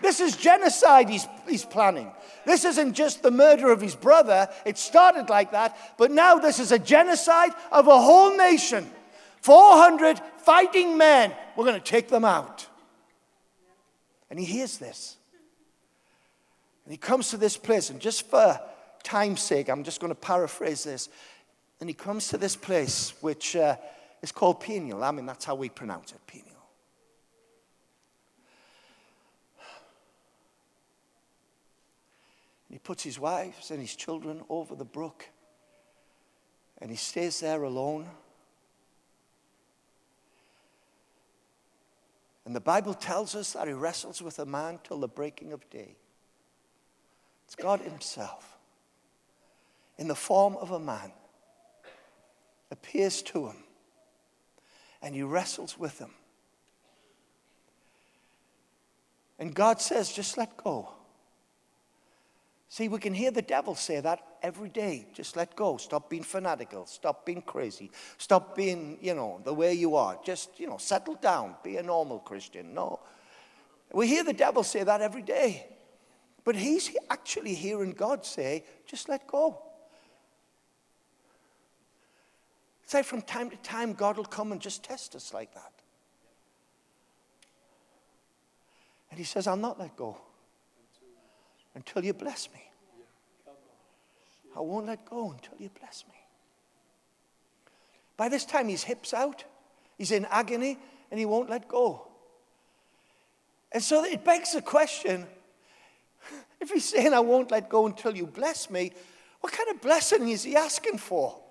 This 0.00 0.20
is 0.20 0.36
genocide 0.36 1.08
he's, 1.08 1.26
he's 1.48 1.64
planning. 1.64 2.10
This 2.44 2.64
isn't 2.64 2.94
just 2.94 3.22
the 3.22 3.30
murder 3.30 3.70
of 3.70 3.80
his 3.80 3.94
brother. 3.94 4.48
It 4.66 4.76
started 4.76 5.28
like 5.28 5.52
that, 5.52 5.76
but 5.96 6.10
now 6.10 6.38
this 6.38 6.58
is 6.58 6.72
a 6.72 6.78
genocide 6.78 7.52
of 7.70 7.86
a 7.86 8.00
whole 8.00 8.36
nation. 8.36 8.90
400 9.42 10.20
fighting 10.38 10.98
men. 10.98 11.32
We're 11.56 11.64
going 11.64 11.80
to 11.80 11.84
take 11.84 12.08
them 12.08 12.24
out. 12.24 12.66
And 14.28 14.38
he 14.38 14.44
hears 14.44 14.78
this. 14.78 15.16
And 16.84 16.92
he 16.92 16.98
comes 16.98 17.30
to 17.30 17.36
this 17.36 17.56
place, 17.56 17.90
and 17.90 18.00
just 18.00 18.28
for 18.28 18.60
time's 19.04 19.40
sake, 19.40 19.68
I'm 19.68 19.84
just 19.84 20.00
going 20.00 20.10
to 20.10 20.18
paraphrase 20.18 20.82
this. 20.84 21.08
And 21.82 21.90
he 21.90 21.94
comes 21.94 22.28
to 22.28 22.38
this 22.38 22.54
place 22.54 23.12
which 23.22 23.56
uh, 23.56 23.74
is 24.22 24.30
called 24.30 24.60
Peniel. 24.60 25.02
I 25.02 25.10
mean, 25.10 25.26
that's 25.26 25.44
how 25.44 25.56
we 25.56 25.68
pronounce 25.68 26.12
it, 26.12 26.20
Peniel. 26.28 26.46
And 32.68 32.76
he 32.76 32.78
puts 32.78 33.02
his 33.02 33.18
wives 33.18 33.72
and 33.72 33.80
his 33.80 33.96
children 33.96 34.44
over 34.48 34.76
the 34.76 34.84
brook. 34.84 35.26
And 36.80 36.88
he 36.88 36.96
stays 36.96 37.40
there 37.40 37.64
alone. 37.64 38.08
And 42.46 42.54
the 42.54 42.60
Bible 42.60 42.94
tells 42.94 43.34
us 43.34 43.54
that 43.54 43.66
he 43.66 43.74
wrestles 43.74 44.22
with 44.22 44.38
a 44.38 44.46
man 44.46 44.78
till 44.84 45.00
the 45.00 45.08
breaking 45.08 45.52
of 45.52 45.68
day. 45.68 45.96
It's 47.46 47.56
God 47.56 47.80
Himself 47.80 48.56
in 49.98 50.06
the 50.06 50.14
form 50.14 50.56
of 50.58 50.70
a 50.70 50.78
man 50.78 51.10
appears 52.72 53.22
to 53.22 53.46
him, 53.46 53.56
and 55.00 55.14
he 55.14 55.22
wrestles 55.22 55.78
with 55.78 55.98
him. 55.98 56.10
And 59.38 59.54
God 59.54 59.80
says, 59.80 60.12
just 60.12 60.38
let 60.38 60.56
go. 60.56 60.88
See, 62.68 62.88
we 62.88 62.98
can 62.98 63.12
hear 63.12 63.30
the 63.30 63.42
devil 63.42 63.74
say 63.74 64.00
that 64.00 64.20
every 64.42 64.70
day. 64.70 65.06
Just 65.12 65.36
let 65.36 65.54
go. 65.56 65.76
Stop 65.76 66.08
being 66.08 66.22
fanatical. 66.22 66.86
Stop 66.86 67.26
being 67.26 67.42
crazy. 67.42 67.90
Stop 68.16 68.56
being, 68.56 68.96
you 69.02 69.14
know, 69.14 69.40
the 69.44 69.52
way 69.52 69.74
you 69.74 69.94
are. 69.94 70.18
Just, 70.24 70.58
you 70.58 70.66
know, 70.66 70.78
settle 70.78 71.16
down. 71.16 71.56
Be 71.62 71.76
a 71.76 71.82
normal 71.82 72.20
Christian. 72.20 72.72
No. 72.72 73.00
We 73.92 74.06
hear 74.06 74.24
the 74.24 74.32
devil 74.32 74.62
say 74.62 74.84
that 74.84 75.02
every 75.02 75.20
day. 75.20 75.66
But 76.44 76.56
he's 76.56 76.96
actually 77.10 77.54
hearing 77.54 77.92
God 77.92 78.24
say, 78.24 78.64
just 78.86 79.08
let 79.08 79.26
go. 79.26 79.60
Like 82.94 83.04
from 83.04 83.22
time 83.22 83.50
to 83.50 83.56
time, 83.58 83.94
God 83.94 84.16
will 84.16 84.24
come 84.24 84.52
and 84.52 84.60
just 84.60 84.84
test 84.84 85.14
us 85.14 85.32
like 85.32 85.54
that. 85.54 85.72
And 89.10 89.18
he 89.18 89.24
says, 89.24 89.46
I'll 89.46 89.56
not 89.56 89.78
let 89.78 89.96
go 89.96 90.16
until 91.74 92.04
you 92.04 92.12
bless 92.12 92.48
me. 92.52 92.62
I 94.56 94.60
won't 94.60 94.86
let 94.86 95.08
go 95.08 95.30
until 95.30 95.54
you 95.58 95.70
bless 95.78 96.04
me. 96.08 96.14
By 98.16 98.28
this 98.28 98.44
time, 98.44 98.68
his 98.68 98.84
hip's 98.84 99.14
out, 99.14 99.44
he's 99.96 100.12
in 100.12 100.26
agony, 100.26 100.78
and 101.10 101.18
he 101.18 101.26
won't 101.26 101.48
let 101.48 101.68
go. 101.68 102.08
And 103.70 103.82
so 103.82 104.04
it 104.04 104.24
begs 104.24 104.52
the 104.52 104.62
question 104.62 105.26
if 106.60 106.70
he's 106.70 106.84
saying, 106.84 107.14
I 107.14 107.20
won't 107.20 107.50
let 107.50 107.68
go 107.68 107.86
until 107.86 108.14
you 108.14 108.26
bless 108.26 108.68
me, 108.70 108.92
what 109.40 109.52
kind 109.52 109.70
of 109.70 109.80
blessing 109.80 110.28
is 110.28 110.42
he 110.44 110.56
asking 110.56 110.98
for? 110.98 111.41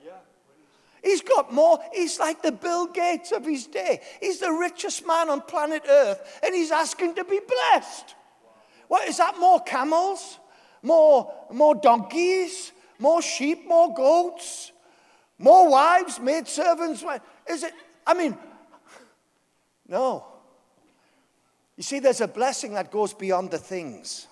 He's 1.04 1.22
got 1.22 1.52
more. 1.52 1.80
He's 1.94 2.20
like 2.20 2.42
the 2.42 2.52
Bill 2.52 2.88
Gates 2.88 3.32
of 3.32 3.46
his 3.46 3.68
day. 3.68 4.02
He's 4.20 4.40
the 4.40 4.52
richest 4.52 5.06
man 5.06 5.30
on 5.30 5.42
planet 5.42 5.84
Earth, 5.90 6.40
and 6.44 6.54
he's 6.54 6.72
asking 6.72 7.16
to 7.16 7.24
be 7.24 7.40
blessed. 7.48 8.16
What 8.88 9.08
is 9.08 9.18
that? 9.18 9.40
More 9.40 9.60
camels? 9.62 10.38
More, 10.84 11.34
more 11.52 11.76
donkeys? 11.76 12.72
More 13.00 13.22
sheep? 13.22 13.68
More 13.68 13.94
goats? 13.94 14.72
More 15.40 15.70
wives? 15.70 16.20
Maid 16.20 16.48
servants? 16.48 17.04
Is 17.50 17.64
it? 17.64 17.74
I 18.06 18.14
mean, 18.14 18.38
no. 19.88 20.26
You 21.78 21.84
see, 21.84 22.00
there's 22.00 22.22
a 22.22 22.28
blessing 22.28 22.74
that 22.74 22.92
goes 22.92 23.14
beyond 23.14 23.50
the 23.50 23.58
things. 23.58 24.28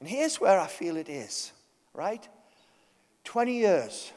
And 0.00 0.08
here's 0.08 0.40
where 0.40 0.58
I 0.58 0.66
feel 0.66 0.96
it 0.96 1.08
is, 1.08 1.52
right? 1.94 2.26
20 3.24 3.52
years. 3.54 4.12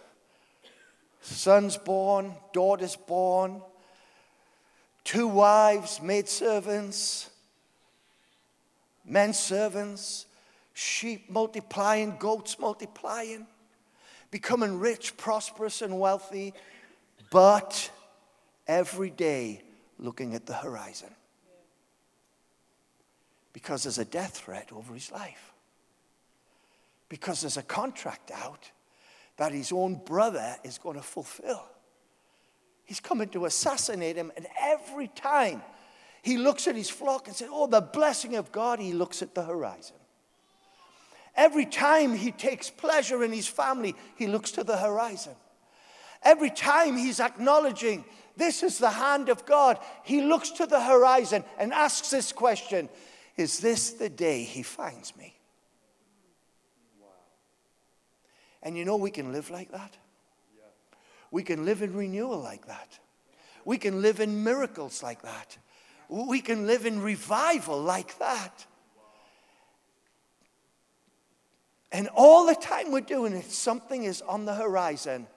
Sons 1.22 1.78
born, 1.78 2.34
daughters 2.52 2.96
born, 2.96 3.62
two 5.04 5.28
wives, 5.28 6.02
maidservants, 6.02 7.30
men 9.06 9.34
servants, 9.34 10.26
sheep 10.74 11.30
multiplying, 11.30 12.18
goats 12.18 12.60
multiplying, 12.60 13.48
becoming 14.32 14.80
rich, 14.80 15.16
prosperous, 15.16 15.82
and 15.82 16.00
wealthy, 16.00 16.54
but 17.32 17.90
every 18.68 19.10
day 19.10 19.62
looking 20.00 20.36
at 20.36 20.46
the 20.46 20.54
horizon. 20.54 21.10
Because 23.54 23.84
there's 23.84 24.00
a 24.00 24.06
death 24.06 24.38
threat 24.38 24.70
over 24.74 24.94
his 24.94 25.12
life. 25.12 25.54
Because 27.08 27.42
there's 27.42 27.58
a 27.58 27.64
contract 27.64 28.32
out 28.32 28.72
that 29.38 29.52
his 29.52 29.72
own 29.72 29.96
brother 29.96 30.56
is 30.64 30.78
going 30.78 30.98
to 30.98 31.04
fulfill. 31.04 31.64
He's 32.86 33.00
coming 33.00 33.30
to 33.30 33.46
assassinate 33.46 34.16
him, 34.16 34.32
and 34.36 34.48
every 34.60 35.08
time 35.08 35.62
he 36.22 36.38
looks 36.38 36.68
at 36.68 36.76
his 36.76 36.90
flock 36.90 37.28
and 37.28 37.36
says, 37.36 37.50
Oh, 37.52 37.68
the 37.68 37.82
blessing 37.82 38.36
of 38.36 38.52
God, 38.52 38.80
he 38.80 38.94
looks 38.94 39.22
at 39.22 39.34
the 39.36 39.44
horizon. 39.44 39.96
Every 41.36 41.66
time 41.66 42.14
he 42.14 42.32
takes 42.32 42.70
pleasure 42.70 43.24
in 43.24 43.32
his 43.32 43.48
family, 43.48 43.96
he 44.16 44.28
looks 44.28 44.52
to 44.52 44.64
the 44.64 44.78
horizon. 44.78 45.34
Every 46.22 46.52
time 46.52 46.96
he's 46.96 47.20
acknowledging 47.20 48.06
this 48.38 48.64
is 48.64 48.78
the 48.78 48.90
hand 48.90 49.30
of 49.30 49.46
God, 49.46 49.80
he 50.04 50.22
looks 50.22 50.52
to 50.52 50.66
the 50.66 50.82
horizon 50.82 51.44
and 51.58 51.74
asks 51.74 52.10
this 52.10 52.32
question 52.32 52.90
Is 53.36 53.60
this 53.60 53.92
the 53.92 54.10
day 54.10 54.44
he 54.44 54.64
finds 54.64 55.16
me? 55.16 55.36
And 58.64 58.78
you 58.78 58.86
know, 58.86 58.96
we 58.96 59.12
can 59.12 59.32
live 59.32 59.52
like 59.52 59.72
that. 59.72 59.96
We 61.30 61.44
can 61.44 61.66
live 61.66 61.82
in 61.82 61.94
renewal 61.94 62.40
like 62.40 62.68
that. 62.68 62.98
We 63.66 63.78
can 63.78 64.02
live 64.02 64.20
in 64.20 64.44
miracles 64.44 65.04
like 65.04 65.22
that. 65.24 65.58
We 66.10 66.42
can 66.42 66.66
live 66.66 66.86
in 66.86 67.02
revival 67.02 67.82
like 67.82 68.18
that. 68.20 68.66
And 71.92 72.10
all 72.16 72.48
the 72.48 72.56
time 72.56 72.92
we're 72.92 73.02
doing 73.02 73.34
it, 73.34 73.52
something 73.52 74.04
is 74.04 74.22
on 74.22 74.46
the 74.46 74.56
horizon 74.56 75.28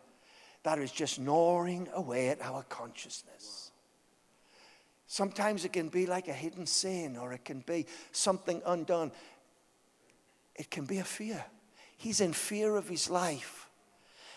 that 0.63 0.79
is 0.79 0.91
just 0.91 1.19
gnawing 1.21 1.89
away 1.95 2.29
at 2.29 2.41
our 2.43 2.63
consciousness. 2.65 3.71
Sometimes 5.07 5.65
it 5.65 5.73
can 5.73 5.89
be 5.89 6.07
like 6.07 6.29
a 6.29 6.33
hidden 6.33 6.67
sin, 6.67 7.17
or 7.17 7.33
it 7.33 7.45
can 7.45 7.61
be 7.61 7.87
something 8.11 8.63
undone. 8.67 9.13
It 10.57 10.71
can 10.71 10.85
be 10.85 10.99
a 10.99 11.05
fear. 11.05 11.45
He's 11.97 12.21
in 12.21 12.33
fear 12.33 12.77
of 12.77 12.89
his 12.89 13.09
life. 13.09 13.69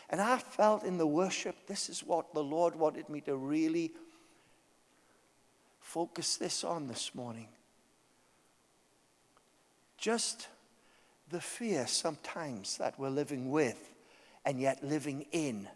And 0.10 0.20
I 0.20 0.38
felt 0.38 0.84
in 0.84 0.98
the 0.98 1.06
worship, 1.06 1.68
this 1.68 1.90
is 1.90 2.02
what 2.02 2.34
the 2.34 2.44
Lord 2.44 2.76
wanted 2.76 3.10
me 3.10 3.22
to 3.22 3.36
really 3.36 3.92
focus 5.80 6.38
this 6.38 6.64
on 6.64 6.88
this 6.88 7.14
morning. 7.14 7.50
Just 9.98 10.48
the 11.30 11.42
fear 11.42 11.86
sometimes 11.86 12.78
that 12.78 13.00
we're 13.00 13.10
living 13.10 13.52
with 13.52 13.94
and 14.46 14.60
yet 14.60 14.84
living 14.84 15.26
in 15.32 15.68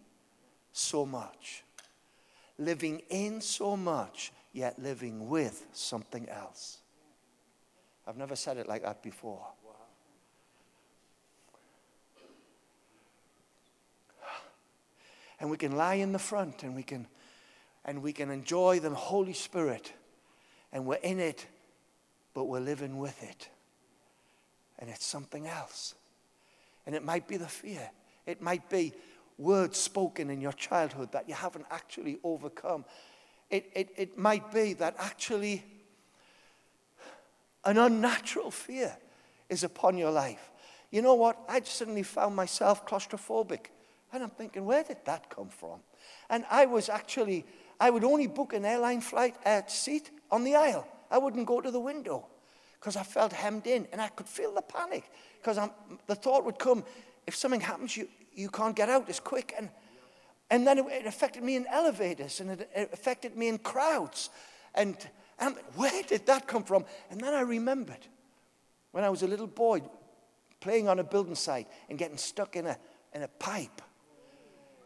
so 0.71 1.05
much. 1.05 1.63
Living 2.57 3.01
in 3.09 3.41
so 3.41 3.75
much, 3.75 4.31
yet 4.51 4.79
living 4.79 5.29
with 5.29 5.65
something 5.73 6.27
else. 6.29 6.79
I've 8.07 8.17
never 8.17 8.35
said 8.35 8.57
it 8.57 8.67
like 8.67 8.83
that 8.83 9.03
before. 9.03 9.45
And 15.43 15.51
we 15.51 15.57
can 15.57 15.75
lie 15.75 15.95
in 15.95 16.13
the 16.13 16.19
front 16.19 16.63
and 16.63 16.73
we 16.73 16.83
can 16.83 17.05
and 17.83 18.01
we 18.01 18.13
can 18.13 18.31
enjoy 18.31 18.79
the 18.79 18.89
Holy 18.91 19.33
Spirit 19.33 19.91
and 20.71 20.85
we're 20.85 20.95
in 21.03 21.19
it, 21.19 21.45
but 22.33 22.45
we're 22.45 22.61
living 22.61 22.97
with 22.97 23.21
it. 23.21 23.49
And 24.79 24.89
it's 24.89 25.05
something 25.05 25.45
else. 25.45 25.95
And 26.85 26.95
it 26.95 27.03
might 27.03 27.27
be 27.27 27.35
the 27.35 27.49
fear. 27.49 27.91
It 28.25 28.41
might 28.41 28.69
be 28.69 28.93
words 29.37 29.77
spoken 29.77 30.29
in 30.29 30.39
your 30.39 30.53
childhood 30.53 31.11
that 31.11 31.27
you 31.27 31.35
haven't 31.35 31.65
actually 31.69 32.19
overcome. 32.23 32.85
It, 33.49 33.69
it, 33.75 33.89
it 33.97 34.17
might 34.17 34.49
be 34.53 34.71
that 34.75 34.95
actually 34.97 35.61
an 37.65 37.77
unnatural 37.77 38.49
fear 38.49 38.95
is 39.49 39.65
upon 39.65 39.97
your 39.97 40.11
life. 40.11 40.51
You 40.89 41.01
know 41.01 41.15
what? 41.15 41.37
I 41.49 41.59
suddenly 41.63 42.03
found 42.03 42.33
myself 42.33 42.87
claustrophobic. 42.87 43.72
And 44.13 44.21
I'm 44.21 44.29
thinking, 44.29 44.63
where 44.63 44.83
did 44.83 44.97
that 45.05 45.29
come 45.31 45.49
from? 45.49 45.79
And 46.29 46.45
I 46.51 46.67
was 46.67 46.87
actually, 46.87 47.45
I 47.79 47.89
would 47.89 48.03
only 48.03 48.27
book 48.27 48.53
an 48.53 48.63
airline 48.63 49.01
flight 49.01 49.35
at 49.43 49.71
seat 49.71 50.11
on 50.29 50.43
the 50.43 50.55
aisle. 50.55 50.87
I 51.09 51.17
wouldn't 51.17 51.47
go 51.47 51.59
to 51.59 51.71
the 51.71 51.79
window 51.79 52.27
because 52.79 52.95
I 52.95 53.01
felt 53.01 53.33
hemmed 53.33 53.65
in 53.65 53.87
and 53.91 53.99
I 53.99 54.09
could 54.09 54.27
feel 54.27 54.53
the 54.53 54.61
panic 54.61 55.09
because 55.41 55.57
the 56.05 56.15
thought 56.15 56.45
would 56.45 56.59
come, 56.59 56.83
if 57.25 57.35
something 57.35 57.59
happens, 57.59 57.97
you, 57.97 58.07
you 58.35 58.49
can't 58.49 58.75
get 58.75 58.87
out 58.87 59.09
as 59.09 59.19
quick. 59.19 59.55
And, 59.57 59.69
and 60.51 60.67
then 60.67 60.77
it, 60.77 60.85
it 60.89 61.05
affected 61.07 61.43
me 61.43 61.55
in 61.55 61.65
elevators 61.65 62.39
and 62.39 62.51
it, 62.51 62.69
it 62.75 62.89
affected 62.93 63.35
me 63.35 63.47
in 63.47 63.57
crowds. 63.57 64.29
And, 64.75 64.95
and 65.39 65.55
where 65.75 66.03
did 66.03 66.27
that 66.27 66.47
come 66.47 66.63
from? 66.63 66.85
And 67.09 67.19
then 67.19 67.33
I 67.33 67.41
remembered 67.41 68.07
when 68.91 69.03
I 69.03 69.09
was 69.09 69.23
a 69.23 69.27
little 69.27 69.47
boy 69.47 69.81
playing 70.59 70.87
on 70.87 70.99
a 70.99 71.03
building 71.03 71.35
site 71.35 71.67
and 71.89 71.97
getting 71.97 72.17
stuck 72.17 72.55
in 72.55 72.67
a, 72.67 72.77
in 73.13 73.23
a 73.23 73.27
pipe 73.27 73.81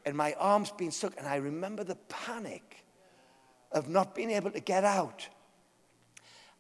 and 0.08 0.16
my 0.16 0.34
arms 0.40 0.72
being 0.72 0.92
stuck. 0.92 1.18
And 1.18 1.28
I 1.28 1.36
remember 1.36 1.84
the 1.84 1.98
panic 2.08 2.86
of 3.74 3.90
not 3.90 4.16
being 4.16 4.32
able 4.32 4.50
to 4.52 4.62
get 4.62 4.86
out. 4.86 5.28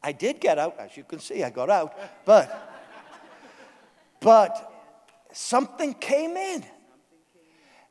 I 0.03 0.11
did 0.11 0.41
get 0.41 0.59
out, 0.59 0.75
as 0.77 0.97
you 0.97 1.05
can 1.05 1.19
see, 1.19 1.45
I 1.45 1.49
got 1.49 1.69
out, 1.69 1.97
but, 2.25 2.69
but 4.19 4.69
something 5.31 5.93
came 5.93 6.35
in. 6.35 6.65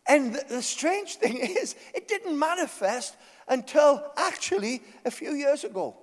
And 0.06 0.34
the, 0.34 0.44
the 0.46 0.62
strange 0.62 1.14
thing 1.14 1.38
is, 1.38 1.74
it 1.94 2.06
didn't 2.06 2.38
manifest 2.38 3.16
until 3.48 4.12
actually 4.18 4.82
a 5.06 5.10
few 5.10 5.32
years 5.32 5.64
ago. 5.64 5.96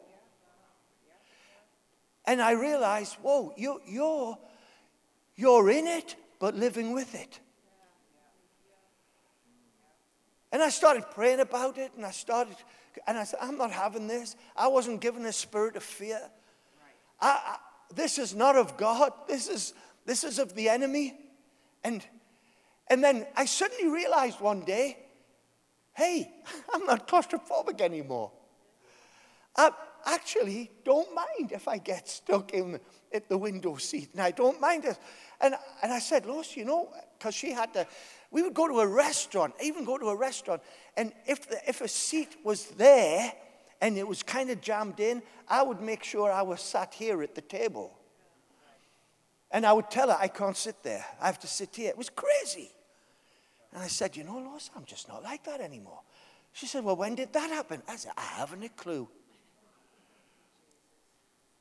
And 2.26 2.42
I 2.42 2.54
realized, 2.54 3.18
whoa, 3.22 3.54
you, 3.56 3.82
you're, 3.86 4.36
you're 5.36 5.70
in 5.70 5.86
it, 5.86 6.16
but 6.40 6.56
living 6.56 6.92
with 6.92 7.14
it. 7.14 7.40
And 10.54 10.62
I 10.62 10.70
started 10.70 11.06
praying 11.10 11.40
about 11.40 11.80
it, 11.80 11.94
and 11.98 12.06
I 12.06 12.12
started, 12.12 12.56
and 13.08 13.18
I 13.18 13.24
said, 13.24 13.40
I'm 13.42 13.58
not 13.58 13.72
having 13.72 14.06
this. 14.06 14.36
I 14.56 14.68
wasn't 14.68 15.02
given 15.02 15.26
a 15.26 15.34
spirit 15.34 15.76
of 15.76 15.82
fear. 15.82 16.22
I, 17.20 17.28
I, 17.28 17.58
this 17.96 18.20
is 18.20 18.36
not 18.36 18.56
of 18.56 18.78
God. 18.78 19.14
This 19.28 19.48
is, 19.48 19.74
this 20.06 20.24
is 20.24 20.38
of 20.38 20.54
the 20.54 20.70
enemy. 20.70 21.16
And, 21.84 22.06
and 22.88 23.04
then 23.04 23.26
I 23.36 23.46
suddenly 23.46 23.92
realized 23.92 24.42
one 24.42 24.60
day, 24.60 25.00
hey, 25.94 26.32
I'm 26.74 26.86
not 26.86 27.08
claustrophobic 27.08 27.82
anymore. 27.82 28.32
I 29.56 29.72
actually 30.06 30.70
don't 30.86 31.16
mind 31.16 31.52
if 31.52 31.68
I 31.68 31.80
get 31.80 32.08
stuck 32.08 32.54
in 32.54 32.80
at 33.12 33.28
the 33.28 33.40
window 33.40 33.78
seat, 33.78 34.10
and 34.14 34.22
I 34.22 34.30
don't 34.30 34.62
mind 34.62 34.86
it. 34.86 35.00
And, 35.42 35.56
and 35.82 35.92
I 35.92 35.98
said, 35.98 36.28
Lois, 36.28 36.56
you 36.56 36.66
know, 36.66 36.90
because 37.18 37.34
she 37.34 37.52
had 37.52 37.74
to, 37.74 37.88
we 38.34 38.42
would 38.42 38.56
go 38.56 38.68
to 38.68 38.80
a 38.80 38.88
restaurant, 38.88 39.54
even 39.64 39.86
go 39.86 40.00
to 40.00 40.08
a 40.08 40.16
restaurant, 40.16 40.64
and 40.98 41.14
if, 41.28 41.48
the, 41.48 41.58
if 41.68 41.82
a 41.82 41.88
seat 41.88 42.36
was 42.44 42.66
there 42.72 43.32
and 43.80 43.96
it 43.96 44.08
was 44.08 44.24
kind 44.24 44.50
of 44.50 44.60
jammed 44.60 45.00
in, 45.00 45.22
I 45.48 45.62
would 45.62 45.80
make 45.80 46.04
sure 46.04 46.32
I 46.32 46.42
was 46.42 46.60
sat 46.60 46.96
here 46.96 47.22
at 47.22 47.36
the 47.36 47.42
table. 47.42 47.96
And 49.52 49.68
I 49.68 49.74
would 49.74 49.92
tell 49.92 50.10
her, 50.10 50.18
I 50.20 50.30
can't 50.30 50.58
sit 50.58 50.82
there. 50.82 51.06
I 51.22 51.28
have 51.28 51.40
to 51.42 51.48
sit 51.48 51.76
here. 51.76 51.90
It 51.90 51.98
was 51.98 52.10
crazy. 52.10 52.72
And 53.72 53.84
I 53.84 53.88
said, 53.88 54.18
You 54.18 54.24
know, 54.24 54.40
Lois, 54.40 54.72
I'm 54.76 54.86
just 54.86 55.08
not 55.08 55.22
like 55.22 55.44
that 55.44 55.62
anymore. 55.62 56.02
She 56.54 56.66
said, 56.66 56.84
Well, 56.84 56.96
when 56.96 57.14
did 57.14 57.34
that 57.34 57.52
happen? 57.52 57.84
I 57.88 57.98
said, 57.98 58.14
I 58.18 58.22
haven't 58.22 58.64
a 58.64 58.70
clue. 58.70 59.08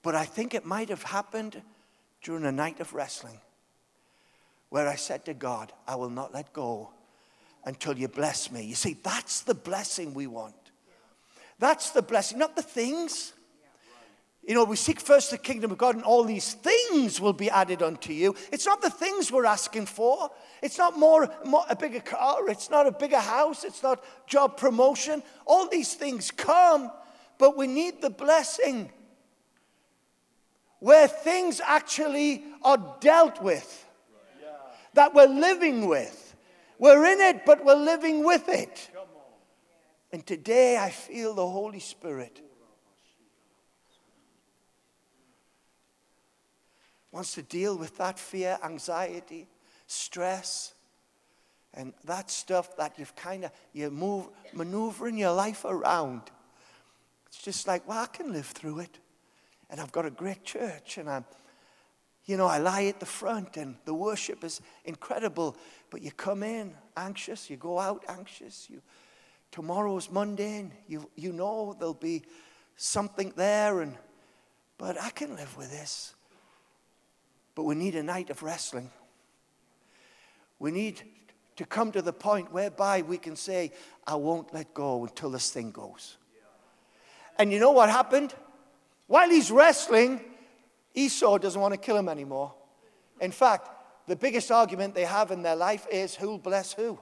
But 0.02 0.14
I 0.14 0.24
think 0.24 0.54
it 0.54 0.64
might 0.64 0.88
have 0.88 1.02
happened 1.02 1.60
during 2.22 2.46
a 2.46 2.52
night 2.52 2.80
of 2.80 2.94
wrestling 2.94 3.40
where 4.72 4.88
I 4.88 4.94
said 4.94 5.26
to 5.26 5.34
God, 5.34 5.70
I 5.86 5.96
will 5.96 6.08
not 6.08 6.32
let 6.32 6.54
go 6.54 6.92
until 7.66 7.98
you 7.98 8.08
bless 8.08 8.50
me. 8.50 8.64
You 8.64 8.74
see, 8.74 8.96
that's 9.02 9.42
the 9.42 9.52
blessing 9.52 10.14
we 10.14 10.26
want. 10.26 10.54
That's 11.58 11.90
the 11.90 12.00
blessing, 12.00 12.38
not 12.38 12.56
the 12.56 12.62
things. 12.62 13.34
You 14.42 14.54
know, 14.54 14.64
we 14.64 14.76
seek 14.76 14.98
first 14.98 15.30
the 15.30 15.36
kingdom 15.36 15.72
of 15.72 15.76
God, 15.76 15.96
and 15.96 16.04
all 16.04 16.24
these 16.24 16.54
things 16.54 17.20
will 17.20 17.34
be 17.34 17.50
added 17.50 17.82
unto 17.82 18.14
you. 18.14 18.34
It's 18.50 18.64
not 18.64 18.80
the 18.80 18.88
things 18.88 19.30
we're 19.30 19.44
asking 19.44 19.84
for. 19.84 20.30
It's 20.62 20.78
not 20.78 20.98
more, 20.98 21.28
more, 21.44 21.66
a 21.68 21.76
bigger 21.76 22.00
car. 22.00 22.48
It's 22.48 22.70
not 22.70 22.86
a 22.86 22.92
bigger 22.92 23.20
house. 23.20 23.64
It's 23.64 23.82
not 23.82 24.02
job 24.26 24.56
promotion. 24.56 25.22
All 25.44 25.68
these 25.68 25.92
things 25.92 26.30
come, 26.30 26.90
but 27.36 27.58
we 27.58 27.66
need 27.66 28.00
the 28.00 28.08
blessing 28.08 28.90
where 30.78 31.08
things 31.08 31.60
actually 31.62 32.42
are 32.62 32.96
dealt 33.02 33.42
with 33.42 33.86
that 34.94 35.14
we're 35.14 35.26
living 35.26 35.86
with. 35.86 36.36
We're 36.78 37.04
in 37.12 37.20
it, 37.20 37.46
but 37.46 37.64
we're 37.64 37.74
living 37.74 38.24
with 38.24 38.48
it. 38.48 38.90
And 40.12 40.26
today 40.26 40.76
I 40.76 40.90
feel 40.90 41.34
the 41.34 41.46
Holy 41.46 41.80
Spirit 41.80 42.42
wants 47.12 47.34
to 47.34 47.42
deal 47.42 47.76
with 47.76 47.96
that 47.98 48.18
fear, 48.18 48.58
anxiety, 48.64 49.46
stress, 49.86 50.72
and 51.74 51.92
that 52.04 52.30
stuff 52.30 52.76
that 52.76 52.98
you've 52.98 53.14
kind 53.14 53.44
of 53.44 53.52
you 53.72 53.90
move 53.90 54.28
maneuvering 54.52 55.16
your 55.16 55.32
life 55.32 55.64
around. 55.64 56.22
It's 57.26 57.42
just 57.42 57.66
like, 57.66 57.86
well, 57.86 58.02
I 58.02 58.06
can 58.06 58.32
live 58.32 58.46
through 58.46 58.80
it. 58.80 58.98
And 59.70 59.80
I've 59.80 59.92
got 59.92 60.04
a 60.04 60.10
great 60.10 60.44
church 60.44 60.98
and 60.98 61.08
I'm 61.08 61.24
you 62.24 62.36
know, 62.36 62.46
I 62.46 62.58
lie 62.58 62.84
at 62.84 63.00
the 63.00 63.06
front 63.06 63.56
and 63.56 63.76
the 63.84 63.94
worship 63.94 64.44
is 64.44 64.60
incredible, 64.84 65.56
but 65.90 66.02
you 66.02 66.12
come 66.12 66.42
in 66.42 66.74
anxious, 66.96 67.50
you 67.50 67.56
go 67.56 67.78
out 67.78 68.04
anxious. 68.08 68.68
You, 68.70 68.80
tomorrow's 69.50 70.10
mundane. 70.10 70.72
You, 70.86 71.08
you 71.16 71.32
know 71.32 71.74
there'll 71.78 71.94
be 71.94 72.22
something 72.76 73.32
there, 73.36 73.80
and, 73.80 73.96
but 74.78 75.00
I 75.00 75.10
can 75.10 75.36
live 75.36 75.56
with 75.56 75.70
this. 75.70 76.14
But 77.54 77.64
we 77.64 77.74
need 77.74 77.94
a 77.94 78.02
night 78.02 78.30
of 78.30 78.42
wrestling. 78.42 78.90
We 80.58 80.70
need 80.70 81.02
to 81.56 81.66
come 81.66 81.92
to 81.92 82.02
the 82.02 82.12
point 82.12 82.52
whereby 82.52 83.02
we 83.02 83.18
can 83.18 83.36
say, 83.36 83.72
I 84.06 84.14
won't 84.14 84.54
let 84.54 84.72
go 84.72 85.04
until 85.04 85.30
this 85.30 85.50
thing 85.50 85.70
goes. 85.70 86.16
And 87.38 87.52
you 87.52 87.58
know 87.58 87.72
what 87.72 87.90
happened? 87.90 88.34
While 89.06 89.28
he's 89.28 89.50
wrestling, 89.50 90.20
Esau 90.94 91.38
doesn't 91.38 91.60
want 91.60 91.72
to 91.74 91.78
kill 91.78 91.96
him 91.96 92.08
anymore. 92.08 92.54
In 93.20 93.32
fact, 93.32 93.68
the 94.06 94.16
biggest 94.16 94.50
argument 94.50 94.94
they 94.94 95.04
have 95.04 95.30
in 95.30 95.42
their 95.42 95.56
life 95.56 95.86
is 95.90 96.14
who'll 96.14 96.38
bless 96.38 96.72
who. 96.72 96.98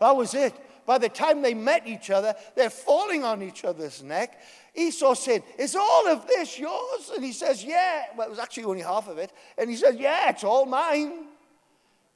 That 0.00 0.16
was 0.16 0.34
it. 0.34 0.54
By 0.86 0.98
the 0.98 1.08
time 1.08 1.42
they 1.42 1.54
met 1.54 1.86
each 1.86 2.10
other, 2.10 2.34
they're 2.54 2.70
falling 2.70 3.22
on 3.22 3.42
each 3.42 3.64
other's 3.64 4.02
neck. 4.02 4.40
Esau 4.74 5.14
said, 5.14 5.42
Is 5.58 5.76
all 5.76 6.08
of 6.08 6.26
this 6.26 6.58
yours? 6.58 7.12
And 7.14 7.22
he 7.22 7.32
says, 7.32 7.62
Yeah. 7.62 8.04
Well, 8.16 8.26
it 8.26 8.30
was 8.30 8.38
actually 8.38 8.64
only 8.64 8.82
half 8.82 9.08
of 9.08 9.18
it. 9.18 9.32
And 9.58 9.68
he 9.68 9.76
says, 9.76 9.96
Yeah, 9.96 10.30
it's 10.30 10.44
all 10.44 10.64
mine. 10.64 11.26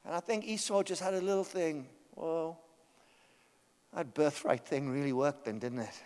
And 0.05 0.15
I 0.15 0.21
think 0.21 0.47
Esau 0.47 0.83
just 0.83 1.03
had 1.03 1.15
a 1.15 1.21
little 1.21 1.45
thing. 1.45 1.87
Well, 2.17 2.59
that 3.95 4.15
birthright 4.15 4.65
thing 4.65 4.89
really 4.89 5.13
worked 5.13 5.45
then, 5.45 5.59
didn't 5.59 5.81
it? 5.81 6.03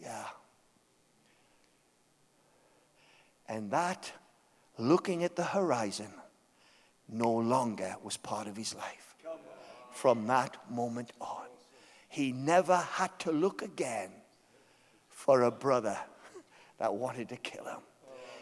Yeah. 0.00 0.24
And 3.48 3.70
that, 3.70 4.12
looking 4.76 5.24
at 5.24 5.36
the 5.36 5.44
horizon, 5.44 6.12
no 7.08 7.32
longer 7.32 7.96
was 8.02 8.16
part 8.16 8.46
of 8.46 8.56
his 8.56 8.74
life. 8.74 9.16
From 9.92 10.26
that 10.26 10.56
moment 10.70 11.12
on, 11.20 11.46
he 12.08 12.32
never 12.32 12.76
had 12.76 13.18
to 13.20 13.32
look 13.32 13.62
again 13.62 14.10
for 15.08 15.42
a 15.42 15.50
brother 15.50 15.98
that 16.78 16.94
wanted 16.94 17.30
to 17.30 17.36
kill 17.36 17.64
him. 17.64 17.80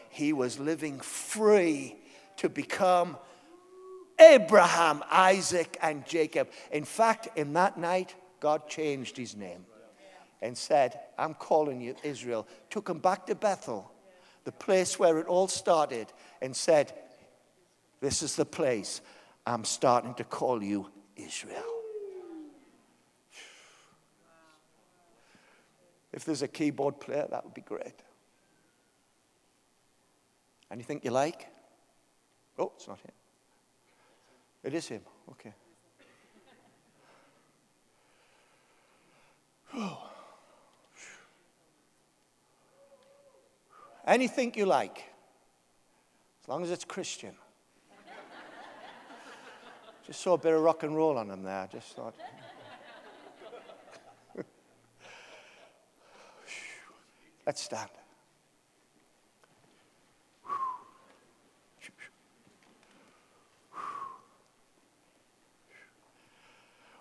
He 0.09 0.33
was 0.33 0.59
living 0.59 0.99
free 0.99 1.95
to 2.37 2.49
become 2.49 3.17
Abraham, 4.19 5.03
Isaac, 5.09 5.77
and 5.81 6.05
Jacob. 6.05 6.49
In 6.71 6.85
fact, 6.85 7.29
in 7.35 7.53
that 7.53 7.77
night, 7.77 8.15
God 8.39 8.67
changed 8.67 9.17
his 9.17 9.35
name 9.35 9.65
and 10.41 10.57
said, 10.57 10.99
I'm 11.17 11.33
calling 11.33 11.81
you 11.81 11.95
Israel. 12.03 12.47
Took 12.69 12.89
him 12.89 12.99
back 12.99 13.25
to 13.27 13.35
Bethel 13.35 13.91
the 14.47 14.51
place 14.53 14.97
where 14.97 15.19
it 15.19 15.27
all 15.27 15.49
started, 15.49 16.07
and 16.41 16.55
said, 16.55 16.93
This 17.99 18.23
is 18.23 18.37
the 18.37 18.45
place 18.45 19.01
I'm 19.45 19.65
starting 19.65 20.13
to 20.13 20.23
call 20.23 20.63
you 20.63 20.89
Israel. 21.17 21.65
If 26.13 26.23
there's 26.23 26.43
a 26.43 26.47
keyboard 26.47 27.01
player, 27.01 27.27
that 27.29 27.43
would 27.43 27.55
be 27.55 27.61
great. 27.61 28.01
Anything 30.71 31.01
you 31.03 31.11
like? 31.11 31.45
Oh, 32.57 32.71
it's 32.77 32.87
not 32.87 32.99
him. 32.99 33.11
It 34.63 34.73
is 34.73 34.87
him. 34.87 35.01
Okay. 35.29 35.53
Oh. 39.75 40.09
Anything 44.07 44.53
you 44.55 44.65
like, 44.65 45.03
as 46.41 46.47
long 46.47 46.63
as 46.63 46.71
it's 46.71 46.85
Christian. 46.85 47.35
just 50.07 50.21
saw 50.21 50.35
a 50.35 50.37
bit 50.37 50.53
of 50.53 50.61
rock 50.61 50.83
and 50.83 50.95
roll 50.95 51.17
on 51.17 51.27
them 51.27 51.43
there. 51.43 51.59
I 51.59 51.67
just 51.67 51.93
thought. 51.93 52.15
Let's 57.45 57.61
stand. 57.61 57.89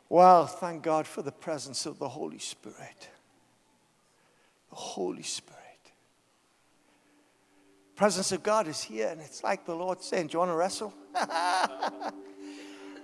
Well, 0.09 0.47
thank 0.47 0.83
God 0.83 1.07
for 1.07 1.23
the 1.23 1.31
presence 1.31 1.87
of 1.87 2.01
the 2.01 2.09
Holy 2.09 2.41
Spirit. 2.41 3.11
The 4.71 4.77
Holy 4.77 5.23
Spirit 5.23 5.56
presence 7.97 8.31
of 8.31 8.43
God 8.43 8.69
is 8.69 8.83
here, 8.83 9.09
and 9.09 9.21
it's 9.21 9.43
like 9.43 9.65
the 9.65 9.75
Lord 9.75 10.03
saying, 10.03 10.29
Do 10.29 10.35
you 10.35 10.39
want 10.41 10.51
to 10.51 10.55
wrestle? 10.55 10.95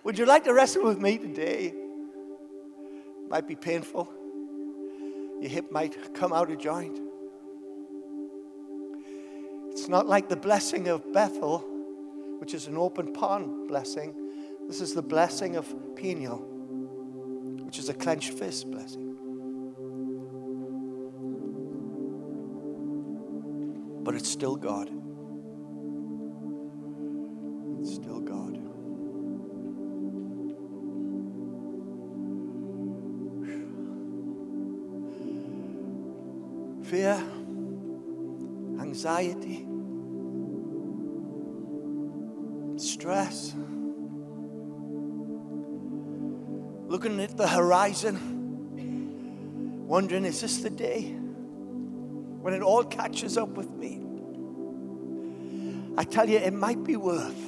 Would 0.05 0.19
you 0.19 0.27
like 0.27 0.45
to 0.45 0.53
wrestle 0.53 0.85
with 0.85 1.01
me 1.01 1.19
today? 1.19 1.75
Might 3.29 3.49
be 3.49 3.57
painful. 3.57 4.13
Your 5.41 5.51
hip 5.51 5.73
might 5.73 6.15
come 6.15 6.33
out 6.33 6.51
of 6.51 6.59
joint. 6.59 7.01
It's 9.71 9.89
not 9.89 10.07
like 10.07 10.29
the 10.29 10.37
blessing 10.37 10.89
of 10.89 11.13
Bethel, 11.13 11.65
which 12.39 12.53
is 12.53 12.67
an 12.67 12.77
open 12.77 13.15
pond 13.15 13.69
blessing. 13.69 14.15
This 14.69 14.81
is 14.83 14.95
the 14.95 15.03
blessing 15.03 15.57
of 15.57 15.67
Peniel, 15.97 16.39
which 17.65 17.79
is 17.79 17.89
a 17.89 17.95
clenched 17.95 18.35
fist 18.35 18.71
blessing. 18.71 19.12
But 24.03 24.17
it's 24.17 24.29
still 24.29 24.57
God. 24.57 24.89
It's 27.81 27.95
still 27.95 28.21
God. 28.21 28.59
Fear, 36.85 37.23
anxiety, 38.81 39.67
stress, 42.77 43.55
looking 46.87 47.21
at 47.21 47.37
the 47.37 47.47
horizon, 47.49 48.19
wondering, 49.87 50.25
is 50.25 50.41
this 50.41 50.59
the 50.59 50.71
day 50.71 51.22
when 52.43 52.53
it 52.55 52.63
all 52.63 52.85
catches 52.85 53.39
up 53.39 53.51
with 53.51 53.71
me? 53.71 54.01
I 55.97 56.05
tell 56.05 56.29
you, 56.29 56.39
it 56.39 56.53
might 56.53 56.83
be 56.85 56.97
worth 56.97 57.39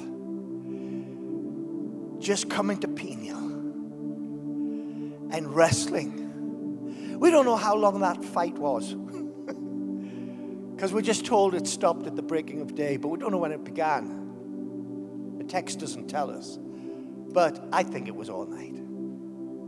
just 2.19 2.49
coming 2.49 2.77
to 2.79 2.87
Peniel 2.87 3.37
and 5.31 5.53
wrestling. 5.53 7.19
We 7.19 7.29
don't 7.29 7.45
know 7.45 7.57
how 7.57 7.75
long 7.75 7.99
that 7.99 8.23
fight 8.23 8.57
was. 8.57 8.95
Because 10.75 10.91
we're 10.91 11.01
just 11.01 11.25
told 11.25 11.55
it 11.55 11.67
stopped 11.67 12.05
at 12.05 12.17
the 12.17 12.21
breaking 12.21 12.59
of 12.59 12.75
day, 12.75 12.97
but 12.97 13.07
we 13.07 13.17
don't 13.17 13.31
know 13.31 13.37
when 13.37 13.53
it 13.53 13.63
began. 13.63 15.37
The 15.37 15.45
text 15.45 15.79
doesn't 15.79 16.09
tell 16.09 16.29
us. 16.29 16.59
But 16.59 17.65
I 17.71 17.83
think 17.83 18.09
it 18.09 18.15
was 18.15 18.29
all 18.29 18.45
night. 18.45 18.75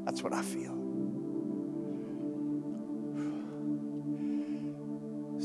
That's 0.05 0.21
what 0.21 0.33
I 0.33 0.41
feel. 0.41 0.76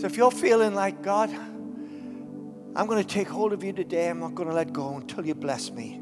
So 0.03 0.07
if 0.07 0.17
you're 0.17 0.33
feeling 0.33 0.75
like, 0.75 1.01
God, 1.01 1.31
I'm 1.31 2.87
going 2.89 3.01
to 3.01 3.09
take 3.09 3.29
hold 3.29 3.53
of 3.53 3.63
you 3.63 3.73
today, 3.73 4.09
I'm 4.09 4.19
not 4.19 4.35
going 4.35 4.49
to 4.49 4.55
let 4.55 4.73
go 4.73 4.97
until 4.97 5.25
you 5.25 5.37
bless 5.37 5.71
me. 5.71 6.01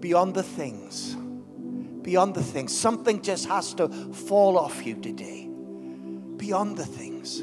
Beyond 0.00 0.32
the 0.32 0.42
things, 0.42 1.14
beyond 2.00 2.34
the 2.34 2.42
things. 2.42 2.74
Something 2.74 3.20
just 3.20 3.44
has 3.44 3.74
to 3.74 3.90
fall 4.14 4.56
off 4.56 4.86
you 4.86 4.94
today. 4.94 5.46
Beyond 6.38 6.78
the 6.78 6.86
things. 6.86 7.42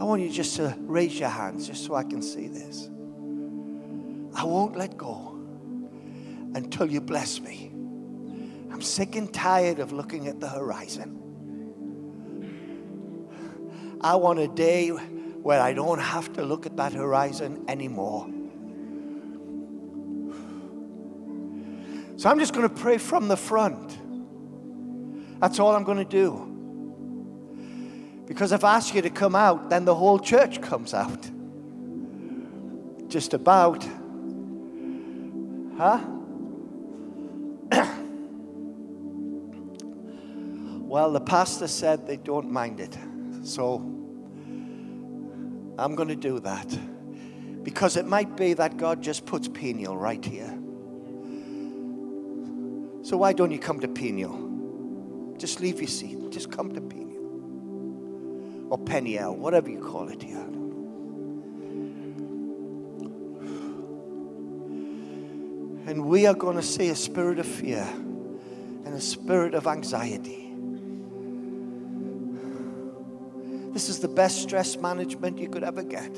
I 0.00 0.04
want 0.04 0.22
you 0.22 0.30
just 0.30 0.56
to 0.56 0.74
raise 0.80 1.20
your 1.20 1.28
hands 1.28 1.66
just 1.66 1.84
so 1.84 1.94
I 1.94 2.04
can 2.04 2.22
see 2.22 2.48
this. 2.48 2.88
I 4.34 4.44
won't 4.44 4.78
let 4.78 4.96
go 4.96 5.38
until 6.54 6.86
you 6.86 7.02
bless 7.02 7.38
me. 7.38 7.70
I'm 8.72 8.80
sick 8.80 9.14
and 9.14 9.30
tired 9.30 9.78
of 9.78 9.92
looking 9.92 10.26
at 10.26 10.40
the 10.40 10.48
horizon. 10.48 11.27
I 14.00 14.16
want 14.16 14.38
a 14.38 14.48
day 14.48 14.90
where 14.90 15.60
I 15.60 15.72
don't 15.72 15.98
have 15.98 16.32
to 16.34 16.44
look 16.44 16.66
at 16.66 16.76
that 16.76 16.92
horizon 16.92 17.64
anymore. 17.68 18.28
So 22.16 22.28
I'm 22.28 22.38
just 22.38 22.52
going 22.52 22.68
to 22.68 22.74
pray 22.74 22.98
from 22.98 23.28
the 23.28 23.36
front. 23.36 23.96
That's 25.40 25.58
all 25.58 25.74
I'm 25.74 25.84
going 25.84 25.98
to 25.98 26.04
do. 26.04 26.44
Because 28.26 28.52
if 28.52 28.64
I 28.64 28.76
ask 28.76 28.94
you 28.94 29.02
to 29.02 29.10
come 29.10 29.34
out, 29.34 29.70
then 29.70 29.84
the 29.84 29.94
whole 29.94 30.18
church 30.18 30.60
comes 30.60 30.92
out. 30.94 31.30
Just 33.08 33.34
about. 33.34 33.84
Huh? 35.76 36.00
well, 40.82 41.12
the 41.12 41.20
pastor 41.20 41.68
said 41.68 42.06
they 42.06 42.16
don't 42.16 42.50
mind 42.50 42.80
it. 42.80 42.98
So 43.48 43.76
I'm 45.78 45.94
going 45.94 46.08
to 46.08 46.16
do 46.16 46.38
that. 46.40 46.78
Because 47.62 47.96
it 47.96 48.06
might 48.06 48.36
be 48.36 48.52
that 48.54 48.76
God 48.76 49.02
just 49.02 49.24
puts 49.24 49.48
Peniel 49.48 49.96
right 49.96 50.22
here. 50.24 50.58
So 53.02 53.16
why 53.16 53.32
don't 53.32 53.50
you 53.50 53.58
come 53.58 53.80
to 53.80 53.88
Peniel? 53.88 55.34
Just 55.38 55.60
leave 55.60 55.80
your 55.80 55.88
seat. 55.88 56.30
Just 56.30 56.50
come 56.52 56.74
to 56.74 56.80
Peniel. 56.80 57.06
Or 58.70 58.78
Peniel, 58.78 59.34
whatever 59.34 59.70
you 59.70 59.80
call 59.80 60.08
it 60.08 60.22
here. 60.22 60.36
And 65.86 66.04
we 66.04 66.26
are 66.26 66.34
going 66.34 66.56
to 66.56 66.62
see 66.62 66.90
a 66.90 66.96
spirit 66.96 67.38
of 67.38 67.46
fear 67.46 67.88
and 67.88 68.88
a 68.88 69.00
spirit 69.00 69.54
of 69.54 69.66
anxiety. 69.66 70.47
This 73.78 73.88
is 73.88 74.00
the 74.00 74.08
best 74.08 74.42
stress 74.42 74.76
management 74.76 75.38
you 75.38 75.48
could 75.48 75.62
ever 75.62 75.84
get. 75.84 76.10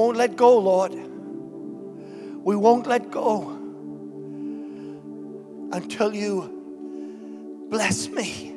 Won't 0.00 0.16
let 0.16 0.34
go, 0.34 0.58
Lord. 0.58 0.94
We 2.42 2.56
won't 2.56 2.86
let 2.86 3.10
go 3.10 3.50
until 5.72 6.14
you 6.14 7.66
bless 7.68 8.08
me. 8.08 8.56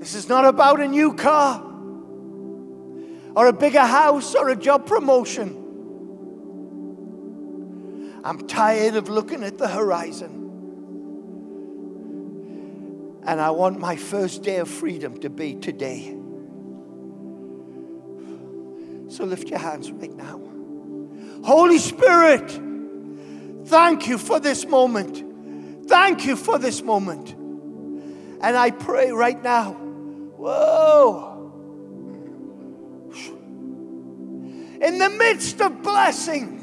This 0.00 0.16
is 0.16 0.28
not 0.28 0.44
about 0.44 0.80
a 0.80 0.88
new 0.88 1.14
car 1.14 1.62
or 3.36 3.46
a 3.46 3.52
bigger 3.52 3.86
house 3.86 4.34
or 4.34 4.48
a 4.48 4.56
job 4.56 4.84
promotion. 4.84 5.56
I'm 8.24 8.48
tired 8.48 8.96
of 8.96 9.08
looking 9.08 9.44
at 9.44 9.58
the 9.58 9.68
horizon. 9.68 10.40
And 13.24 13.40
I 13.40 13.50
want 13.50 13.78
my 13.78 13.94
first 13.94 14.42
day 14.42 14.56
of 14.56 14.68
freedom 14.68 15.20
to 15.20 15.30
be 15.30 15.54
today. 15.54 16.21
So 19.22 19.26
lift 19.26 19.48
your 19.50 19.60
hands 19.60 19.88
right 19.92 20.12
now. 20.16 20.40
Holy 21.44 21.78
Spirit, 21.78 22.50
thank 23.68 24.08
you 24.08 24.18
for 24.18 24.40
this 24.40 24.66
moment. 24.66 25.86
Thank 25.88 26.26
you 26.26 26.34
for 26.34 26.58
this 26.58 26.82
moment. 26.82 27.30
And 27.30 28.56
I 28.56 28.72
pray 28.72 29.12
right 29.12 29.40
now, 29.40 29.74
whoa. 29.74 31.28
In 34.80 34.98
the 34.98 35.10
midst 35.10 35.60
of 35.60 35.84
blessing, 35.84 36.58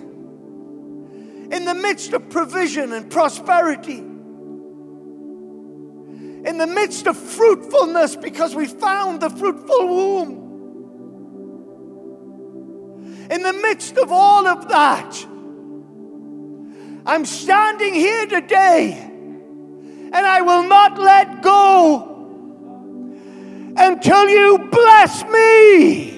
in 1.53 1.63
the 1.63 1.75
midst 1.75 2.11
of 2.11 2.29
provision 2.29 2.91
and 2.91 3.09
prosperity, 3.09 3.99
in 6.39 6.57
the 6.57 6.67
midst 6.67 7.07
of 7.07 7.15
fruitfulness 7.15 8.17
because 8.17 8.53
we 8.53 8.67
found 8.67 9.21
the 9.21 9.29
fruitful 9.29 9.87
womb 9.87 10.38
the 13.51 13.61
midst 13.61 13.97
of 13.97 14.11
all 14.11 14.45
of 14.45 14.67
that, 14.69 15.25
I'm 17.05 17.25
standing 17.25 17.95
here 17.95 18.27
today 18.27 18.91
and 18.91 20.15
I 20.15 20.41
will 20.41 20.67
not 20.67 20.99
let 20.99 21.41
go 21.41 22.05
until 23.75 24.29
you 24.29 24.69
bless 24.71 25.23
me. 25.23 26.17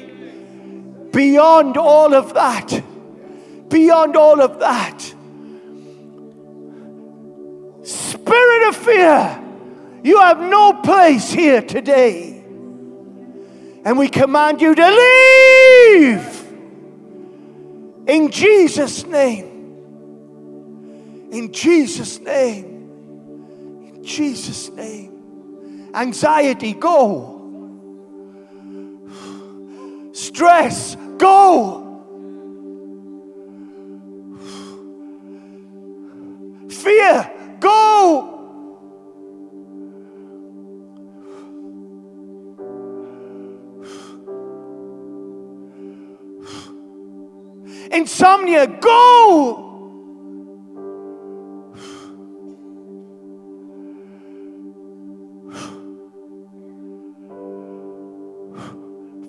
Beyond 1.12 1.78
all 1.78 2.14
of 2.14 2.34
that, 2.34 2.84
beyond 3.70 4.16
all 4.16 4.42
of 4.42 4.60
that, 4.60 5.00
spirit 7.84 8.70
of 8.70 8.76
fear, 8.76 9.44
you 10.04 10.20
have 10.20 10.40
no 10.40 10.74
place 10.74 11.32
here 11.32 11.62
today. 11.62 12.44
And 13.84 13.98
we 13.98 14.08
command 14.10 14.62
you 14.62 14.74
to 14.76 14.88
leave 15.04 16.31
in 18.08 18.32
Jesus' 18.32 19.06
name. 19.06 19.52
In 21.32 21.52
Jesus' 21.54 22.20
name. 22.20 22.66
In 23.95 24.04
Jesus' 24.04 24.70
name. 24.70 25.91
Anxiety, 25.93 26.74
go. 26.74 27.38
Stress, 30.14 30.95
go. 31.18 31.78
Fear, 36.70 37.32
go. 37.60 38.41
Insomnia, 47.92 48.68
go. 48.68 49.68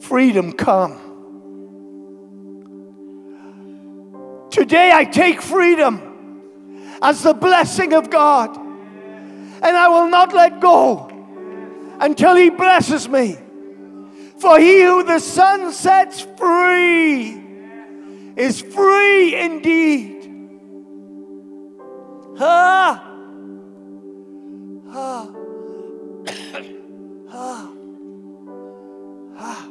Freedom 0.00 0.52
come. 0.52 0.98
Today 4.50 4.90
I 4.92 5.04
take 5.04 5.40
freedom 5.40 6.00
as 7.00 7.22
the 7.22 7.34
blessing 7.34 7.92
of 7.92 8.10
God. 8.10 8.56
And 8.56 9.76
I 9.76 9.88
will 9.88 10.08
not 10.08 10.34
let 10.34 10.60
go 10.60 11.08
until 12.00 12.34
He 12.36 12.50
blesses 12.50 13.08
me. 13.08 13.38
For 14.38 14.58
he 14.58 14.82
who 14.82 15.04
the 15.04 15.20
Son 15.20 15.72
sets 15.72 16.22
free 16.36 17.41
is 18.36 18.60
free 18.60 19.40
indeed. 19.40 20.28
Ah! 22.38 23.02
Ah! 24.88 25.28
ah! 27.30 27.72
Ah! 29.36 29.66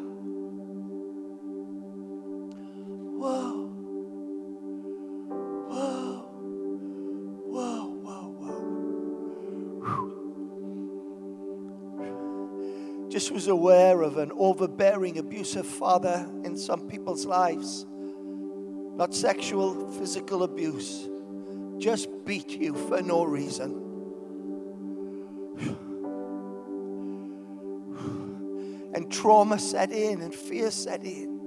Whoa! 3.17 3.69
Whoa! 5.69 6.25
Whoa! 7.47 7.85
Whoa! 8.03 8.27
Whoa! 9.81 10.11
Just 13.09 13.31
was 13.31 13.47
aware 13.47 14.01
of 14.01 14.17
an 14.17 14.31
overbearing, 14.37 15.17
abusive 15.17 15.65
father 15.67 16.29
in 16.43 16.57
some 16.57 16.87
people's 16.87 17.25
lives 17.25 17.85
not 19.01 19.15
sexual, 19.15 19.89
physical 19.93 20.43
abuse, 20.43 21.09
just 21.79 22.07
beat 22.23 22.49
you 22.49 22.75
for 22.87 23.01
no 23.01 23.23
reason. 23.23 23.71
And 28.93 29.11
trauma 29.11 29.57
set 29.57 29.91
in 29.91 30.21
and 30.21 30.35
fear 30.35 30.69
set 30.69 31.03
in. 31.03 31.39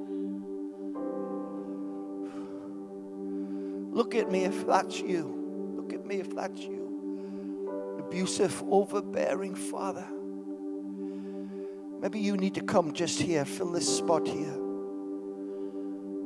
Look 3.93 4.17
at 4.17 4.33
me 4.33 4.43
if 4.47 4.67
that's 4.67 4.99
you. 4.99 5.77
Look 5.77 5.93
at 5.93 6.05
me 6.05 6.17
if 6.17 6.35
that's 6.35 6.61
you. 6.61 8.01
Abusive, 8.01 8.65
overbearing 8.69 9.55
father. 9.55 10.09
Maybe 12.01 12.19
you 12.19 12.37
need 12.37 12.55
to 12.55 12.63
come 12.63 12.93
just 12.93 13.21
here, 13.21 13.45
fill 13.45 13.71
this 13.71 13.97
spot 13.97 14.27
here. 14.27 14.59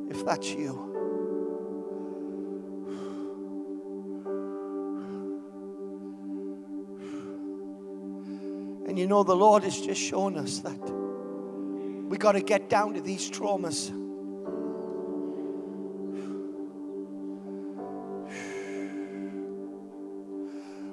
If 0.08 0.24
that's 0.24 0.48
you. 0.48 0.88
You 9.08 9.14
know, 9.14 9.22
the 9.22 9.34
Lord 9.34 9.62
has 9.62 9.80
just 9.80 10.02
shown 10.02 10.36
us 10.36 10.58
that 10.58 10.78
we 12.10 12.18
got 12.18 12.32
to 12.32 12.42
get 12.42 12.68
down 12.68 12.92
to 12.92 13.00
these 13.00 13.30
traumas. 13.30 13.88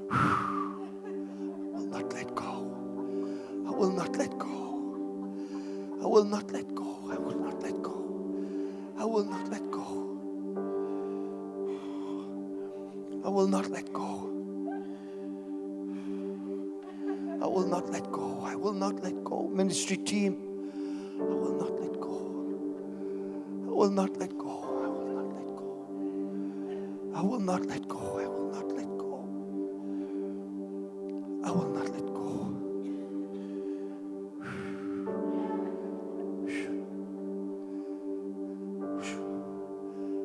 I 0.10 0.90
will 1.76 1.88
not 1.92 2.14
let 2.14 2.34
go. 2.34 2.54
I 3.68 3.72
will 3.72 3.92
not 3.92 4.16
let 4.16 4.38
go. 4.38 5.98
I 6.02 6.08
will 6.08 6.24
not 6.24 6.50
let 6.52 6.74
go. 6.74 7.12
I 7.12 7.18
will 7.18 7.36
not 7.36 7.62
let 7.62 7.82
go. 7.82 7.98
I 8.98 9.04
will 9.04 9.26
not 9.26 9.50
let 9.50 9.72
go. 9.72 9.84
I 13.26 13.28
will 13.28 13.48
not 13.50 13.70
let 13.70 13.92
go. 13.92 14.35
Will 17.56 17.68
not 17.68 17.90
let 17.90 18.12
go. 18.12 18.42
I 18.44 18.54
will 18.54 18.74
not 18.74 19.02
let 19.02 19.24
go. 19.24 19.48
Ministry 19.48 19.96
team, 19.96 20.36
I 21.18 21.24
will 21.24 21.54
not 21.54 21.80
let 21.80 22.02
go. 22.02 22.18
I 23.66 23.72
will 23.72 23.90
not 23.92 24.18
let 24.18 24.38
go. 24.38 24.62
I 24.84 24.88
will 24.90 25.06
not 25.16 25.26
let 25.38 25.48
go. 25.56 27.14
I 27.16 27.22
will 27.22 27.40
not 27.40 27.66
let 27.66 27.88
go. 27.88 28.20
I 28.20 28.28
will 28.28 28.50
not 28.52 28.68
let 28.76 28.98
go. 28.98 29.24
I 31.46 31.52
will 31.52 31.70
not 31.70 31.88
let 31.88 32.06
go. 32.08 32.52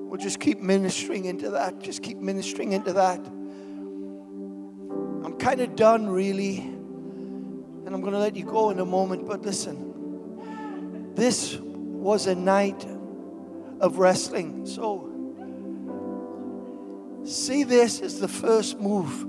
We'll 0.09 0.19
just 0.21 0.41
keep 0.41 0.59
ministering 0.61 1.27
into 1.27 1.51
that. 1.51 1.79
Just 1.81 2.03
keep 2.03 2.19
ministering 2.19 2.73
into 2.73 2.93
that. 2.95 3.25
I'm 5.25 5.37
kind 5.39 5.61
of 5.61 5.77
done, 5.77 6.09
really. 6.09 6.80
I'm 8.01 8.05
going 8.05 8.15
to 8.15 8.19
let 8.19 8.35
you 8.35 8.47
go 8.47 8.71
in 8.71 8.81
a 8.81 8.87
moment. 8.87 9.27
But 9.27 9.43
listen, 9.43 11.13
this 11.15 11.59
was 11.61 12.27
a 12.27 12.35
night 12.35 12.83
of 13.79 13.99
wrestling. 13.99 14.65
So, 14.65 15.07
see 17.23 17.63
this 17.63 18.01
as 18.01 18.19
the 18.19 18.27
first 18.27 18.81
move 18.81 19.27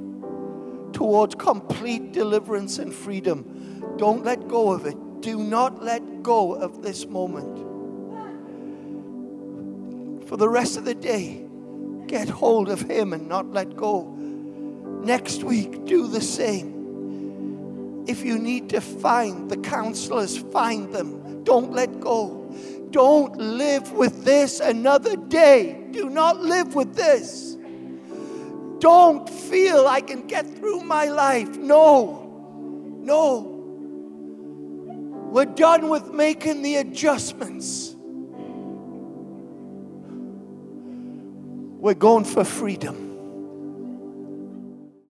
towards 0.94 1.36
complete 1.36 2.14
deliverance 2.14 2.80
and 2.80 2.94
freedom. 2.94 3.98
Don't 3.98 4.24
let 4.24 4.48
go 4.48 4.72
of 4.72 4.86
it. 4.86 4.96
Do 5.20 5.44
not 5.44 5.84
let 5.84 6.24
go 6.24 6.54
of 6.54 6.82
this 6.82 7.06
moment. 7.06 7.58
For 10.30 10.38
the 10.38 10.48
rest 10.48 10.78
of 10.78 10.86
the 10.86 10.96
day, 10.96 11.46
get 12.08 12.30
hold 12.30 12.70
of 12.70 12.80
Him 12.80 13.12
and 13.12 13.28
not 13.28 13.52
let 13.52 13.76
go. 13.76 14.04
Next 15.04 15.44
week, 15.44 15.84
do 15.84 16.08
the 16.08 16.22
same. 16.22 16.81
If 18.12 18.26
you 18.26 18.38
need 18.38 18.68
to 18.72 18.82
find 18.82 19.50
the 19.50 19.56
counselors, 19.56 20.38
find 20.38 20.94
them. 20.94 21.46
Don't 21.46 21.72
let 21.72 22.02
go. 22.02 22.54
Don't 22.90 23.38
live 23.38 23.94
with 23.94 24.26
this 24.26 24.60
another 24.60 25.16
day. 25.16 25.88
Do 25.92 26.10
not 26.10 26.42
live 26.42 26.76
with 26.76 26.94
this. 26.94 27.56
Don't 28.80 29.30
feel 29.30 29.88
I 29.88 30.02
can 30.02 30.28
get 30.28 30.46
through 30.58 30.82
my 30.82 31.06
life. 31.06 31.56
No, 31.56 33.00
no. 33.00 33.48
We're 35.32 35.46
done 35.46 35.88
with 35.88 36.12
making 36.12 36.64
the 36.64 36.76
adjustments. 36.76 37.96
We're 41.80 41.94
going 41.94 42.26
for 42.26 42.44
freedom. 42.44 43.11